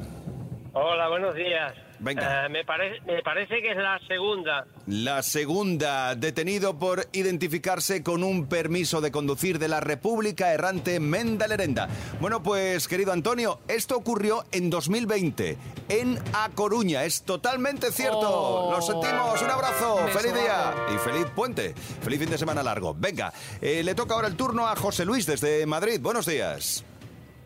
Hola, 0.81 1.09
buenos 1.09 1.35
días. 1.35 1.73
Venga. 1.99 2.45
Eh, 2.45 2.49
me, 2.49 2.63
pare- 2.63 3.01
me 3.05 3.21
parece 3.21 3.61
que 3.61 3.71
es 3.71 3.75
la 3.75 3.99
segunda. 4.07 4.65
La 4.87 5.21
segunda, 5.21 6.15
detenido 6.15 6.79
por 6.79 7.05
identificarse 7.11 8.01
con 8.01 8.23
un 8.23 8.47
permiso 8.47 9.01
de 9.01 9.11
conducir 9.11 9.59
de 9.59 9.67
la 9.67 9.81
República 9.81 10.53
Errante 10.53 11.01
Menda 11.01 11.47
Lerenda. 11.47 11.89
Bueno, 12.21 12.41
pues 12.41 12.87
querido 12.87 13.11
Antonio, 13.11 13.59
esto 13.67 13.97
ocurrió 13.97 14.45
en 14.53 14.69
2020 14.69 15.57
en 15.89 16.17
A 16.31 16.47
Coruña. 16.55 17.03
Es 17.03 17.23
totalmente 17.23 17.91
cierto. 17.91 18.19
Oh. 18.21 18.71
Lo 18.71 18.81
sentimos. 18.81 19.41
Un 19.41 19.49
abrazo. 19.49 20.05
Beso 20.05 20.17
Feliz 20.19 20.33
día 20.33 20.73
y 20.95 20.97
feliz 20.99 21.25
puente. 21.35 21.73
Feliz 21.73 22.19
fin 22.21 22.29
de 22.29 22.37
semana 22.37 22.63
largo. 22.63 22.95
Venga, 22.97 23.33
eh, 23.61 23.83
le 23.83 23.95
toca 23.95 24.13
ahora 24.13 24.29
el 24.29 24.37
turno 24.37 24.65
a 24.65 24.77
José 24.77 25.03
Luis 25.03 25.25
desde 25.25 25.65
Madrid. 25.65 25.99
Buenos 26.01 26.25
días. 26.25 26.85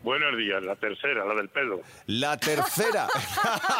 Buenos 0.03 0.37
días, 0.37 0.61
la 0.63 0.75
tercera, 0.75 1.23
la 1.25 1.33
del 1.33 1.47
pedo. 1.49 1.79
La 2.07 2.37
tercera. 2.37 3.07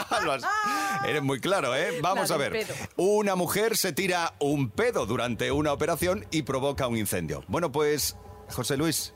Eres 1.08 1.22
muy 1.22 1.40
claro, 1.42 1.76
¿eh? 1.76 2.00
Vamos 2.02 2.30
La 2.30 2.36
a 2.36 2.38
ver. 2.38 2.52
pedo. 2.54 2.74
Una 2.96 3.36
mujer 3.36 3.76
se 3.76 3.92
tira 3.92 4.34
un 4.40 4.70
pedo 4.70 5.06
durante 5.06 5.52
una 5.52 5.74
operación 5.74 6.26
y 6.32 6.44
provoca 6.44 6.88
un 6.88 6.98
incendio. 6.98 7.44
Bueno, 7.50 7.72
pues, 7.74 8.18
José 8.50 8.78
Luis. 8.78 9.14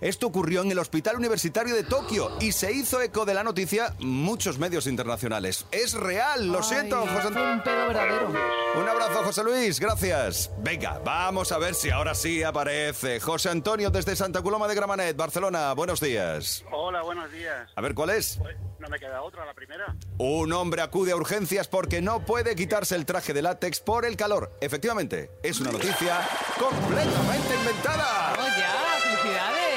Esto 0.00 0.26
ocurrió 0.26 0.62
en 0.62 0.70
el 0.70 0.78
Hospital 0.78 1.16
Universitario 1.16 1.74
de 1.74 1.82
Tokio 1.82 2.30
y 2.40 2.52
se 2.52 2.72
hizo 2.72 3.00
eco 3.00 3.24
de 3.24 3.34
la 3.34 3.44
noticia 3.44 3.94
muchos 3.98 4.58
medios 4.58 4.86
internacionales. 4.86 5.66
Es 5.70 5.94
real, 5.94 6.48
lo 6.48 6.62
siento, 6.62 7.00
José 7.06 7.28
un 7.28 7.62
pedo 7.62 7.88
verdadero. 7.88 8.28
Un 8.76 8.88
abrazo, 8.88 9.24
José 9.24 9.42
Luis, 9.44 9.80
gracias. 9.80 10.50
Venga, 10.58 11.00
vamos 11.04 11.52
a 11.52 11.58
ver 11.58 11.74
si 11.74 11.90
ahora 11.90 12.14
sí 12.14 12.42
aparece. 12.42 13.20
José 13.20 13.50
Antonio 13.50 13.90
desde 13.90 14.16
Santa 14.16 14.42
Coloma 14.42 14.68
de 14.68 14.74
Gramanet, 14.74 15.16
Barcelona. 15.16 15.72
Buenos 15.74 16.00
días. 16.00 16.64
Hola, 16.70 17.02
buenos 17.02 17.30
días. 17.32 17.68
A 17.74 17.80
ver, 17.80 17.94
¿cuál 17.94 18.10
es? 18.10 18.36
Pues, 18.40 18.56
no 18.78 18.88
me 18.88 18.98
queda 18.98 19.22
otra, 19.22 19.44
la 19.44 19.54
primera. 19.54 19.96
Un 20.18 20.52
hombre 20.52 20.82
acude 20.82 21.12
a 21.12 21.16
urgencias 21.16 21.68
porque 21.68 22.00
no 22.00 22.24
puede 22.24 22.54
quitarse 22.54 22.94
el 22.94 23.06
traje 23.06 23.32
de 23.32 23.42
látex 23.42 23.80
por 23.80 24.04
el 24.04 24.16
calor. 24.16 24.56
Efectivamente, 24.60 25.30
es 25.42 25.60
una 25.60 25.72
noticia 25.72 26.20
completamente 26.58 27.54
inventada. 27.54 28.34
¡Oh, 28.38 28.58
ya! 28.58 28.98
¡Felicidades! 29.02 29.69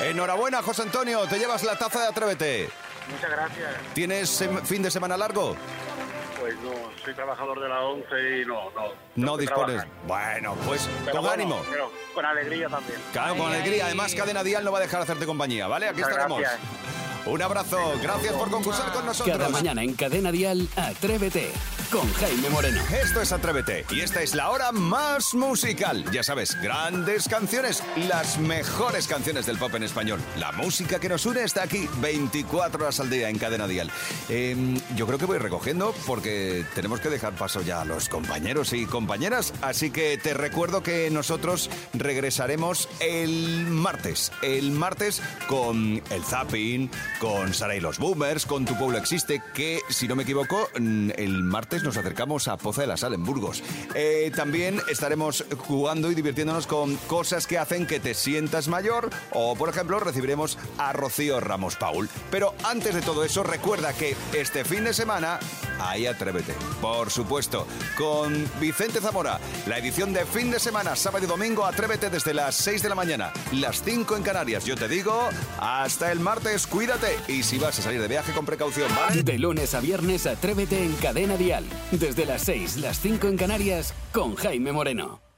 Enhorabuena, 0.00 0.62
José 0.62 0.82
Antonio, 0.82 1.26
te 1.26 1.38
llevas 1.38 1.62
la 1.64 1.76
taza 1.76 2.00
de 2.02 2.08
Atrévete. 2.08 2.70
Muchas 3.10 3.30
gracias. 3.30 3.68
¿Tienes 3.94 4.44
fin 4.64 4.82
de 4.82 4.90
semana 4.90 5.16
largo? 5.16 5.56
Pues 6.38 6.54
no, 6.60 6.70
soy 7.04 7.14
trabajador 7.14 7.60
de 7.60 7.68
la 7.68 7.80
ONCE 7.82 8.40
y 8.42 8.44
no, 8.46 8.70
no. 8.70 8.92
No 9.16 9.36
dispones. 9.36 9.82
Bueno, 10.06 10.54
pues 10.66 10.88
Pero 11.04 11.16
con 11.18 11.26
bueno, 11.26 11.32
ánimo. 11.34 11.62
Pero 11.70 11.92
con 12.14 12.24
alegría 12.24 12.68
también. 12.68 12.98
Claro, 13.12 13.36
con 13.36 13.48
Ay, 13.48 13.54
alegría. 13.56 13.84
ay. 13.84 13.88
Además, 13.88 14.14
Cadena 14.14 14.42
Dial 14.42 14.64
no 14.64 14.72
va 14.72 14.78
a 14.78 14.82
dejar 14.82 15.00
de 15.00 15.04
hacerte 15.04 15.26
compañía, 15.26 15.66
¿vale? 15.66 15.86
Aquí 15.88 15.96
Muchas 15.96 16.10
estaremos. 16.12 16.40
gracias. 16.40 16.60
Un 17.30 17.42
abrazo. 17.42 17.78
Gracias 18.02 18.34
por 18.34 18.50
concursar 18.50 18.92
con 18.92 19.06
nosotros. 19.06 19.36
Cada 19.36 19.48
mañana 19.48 19.84
en 19.84 19.94
Cadena 19.94 20.32
Dial, 20.32 20.68
Atrévete 20.74 21.52
con 21.90 22.12
Jaime 22.14 22.48
Moreno. 22.50 22.80
Esto 23.02 23.20
es 23.20 23.32
Atrévete 23.32 23.84
y 23.90 24.00
esta 24.00 24.22
es 24.22 24.34
la 24.34 24.50
hora 24.50 24.70
más 24.70 25.34
musical. 25.34 26.04
Ya 26.12 26.22
sabes, 26.22 26.56
grandes 26.62 27.28
canciones, 27.28 27.82
las 27.96 28.38
mejores 28.38 29.08
canciones 29.08 29.46
del 29.46 29.58
pop 29.58 29.74
en 29.74 29.82
español. 29.82 30.20
La 30.38 30.52
música 30.52 31.00
que 31.00 31.08
nos 31.08 31.26
une 31.26 31.42
está 31.42 31.64
aquí 31.64 31.88
24 32.00 32.84
horas 32.84 33.00
al 33.00 33.10
día 33.10 33.28
en 33.28 33.38
Cadena 33.38 33.66
Dial. 33.66 33.90
Eh, 34.28 34.56
yo 34.96 35.06
creo 35.06 35.18
que 35.18 35.26
voy 35.26 35.38
recogiendo 35.38 35.92
porque 36.06 36.64
tenemos 36.74 37.00
que 37.00 37.10
dejar 37.10 37.34
paso 37.34 37.60
ya 37.62 37.80
a 37.80 37.84
los 37.84 38.08
compañeros 38.08 38.72
y 38.72 38.86
compañeras. 38.86 39.52
Así 39.60 39.90
que 39.90 40.16
te 40.16 40.32
recuerdo 40.34 40.82
que 40.82 41.10
nosotros 41.10 41.70
regresaremos 41.92 42.88
el 43.00 43.66
martes. 43.66 44.30
El 44.42 44.70
martes 44.70 45.20
con 45.48 46.00
el 46.10 46.24
Zapping, 46.24 46.90
con 47.20 47.52
Sara 47.52 47.76
y 47.76 47.80
los 47.80 47.98
Boomers, 47.98 48.46
con 48.46 48.64
Tu 48.64 48.76
Pueblo 48.76 48.96
Existe, 48.96 49.42
que 49.54 49.80
si 49.90 50.08
no 50.08 50.16
me 50.16 50.22
equivoco, 50.22 50.68
mm, 50.78 51.10
el 51.16 51.42
martes 51.42 51.84
nos 51.84 51.98
acercamos 51.98 52.48
a 52.48 52.56
Poza 52.56 52.80
de 52.80 52.86
la 52.86 52.96
Sal 52.96 53.12
en 53.12 53.24
Burgos. 53.24 53.62
Eh, 53.94 54.32
también 54.34 54.80
estaremos 54.88 55.44
jugando 55.58 56.10
y 56.10 56.14
divirtiéndonos 56.14 56.66
con 56.66 56.96
cosas 56.96 57.46
que 57.46 57.58
hacen 57.58 57.86
que 57.86 58.00
te 58.00 58.14
sientas 58.14 58.68
mayor 58.68 59.10
o, 59.32 59.54
por 59.54 59.68
ejemplo, 59.68 60.00
recibiremos 60.00 60.58
a 60.78 60.94
Rocío 60.94 61.38
Ramos 61.40 61.76
Paul. 61.76 62.08
Pero 62.30 62.54
antes 62.64 62.94
de 62.94 63.02
todo 63.02 63.22
eso, 63.22 63.42
recuerda 63.42 63.92
que 63.92 64.16
este 64.32 64.64
fin 64.64 64.84
de 64.84 64.94
semana 64.94 65.38
hay 65.80 66.06
Atrévete. 66.06 66.54
Por 66.80 67.10
supuesto, 67.10 67.66
con 67.96 68.48
Vicente 68.60 69.00
Zamora, 69.00 69.40
la 69.66 69.78
edición 69.78 70.12
de 70.12 70.24
fin 70.26 70.50
de 70.50 70.58
semana, 70.58 70.96
sábado 70.96 71.24
y 71.24 71.28
domingo, 71.28 71.64
Atrévete 71.64 72.10
desde 72.10 72.34
las 72.34 72.54
6 72.56 72.82
de 72.82 72.88
la 72.88 72.94
mañana, 72.94 73.32
las 73.52 73.82
5 73.82 74.16
en 74.16 74.22
Canarias. 74.22 74.64
Yo 74.64 74.76
te 74.76 74.88
digo, 74.88 75.28
hasta 75.58 76.12
el 76.12 76.20
martes, 76.20 76.66
cuídate 76.66 77.16
y 77.28 77.42
si 77.42 77.58
vas 77.58 77.78
a 77.78 77.82
salir 77.82 78.00
de 78.00 78.08
viaje 78.08 78.32
con 78.32 78.44
precaución, 78.44 78.90
¿vale? 78.94 79.22
De 79.22 79.38
lunes 79.38 79.74
a 79.74 79.80
viernes, 79.80 80.26
Atrévete 80.26 80.82
en 80.82 80.94
Cadena 80.96 81.36
Dial. 81.36 81.64
Desde 81.90 82.26
las 82.26 82.42
6, 82.42 82.76
las 82.78 83.00
5 83.00 83.28
en 83.28 83.36
Canarias, 83.36 83.94
con 84.12 84.34
Jaime 84.34 84.72
Moreno. 84.72 85.29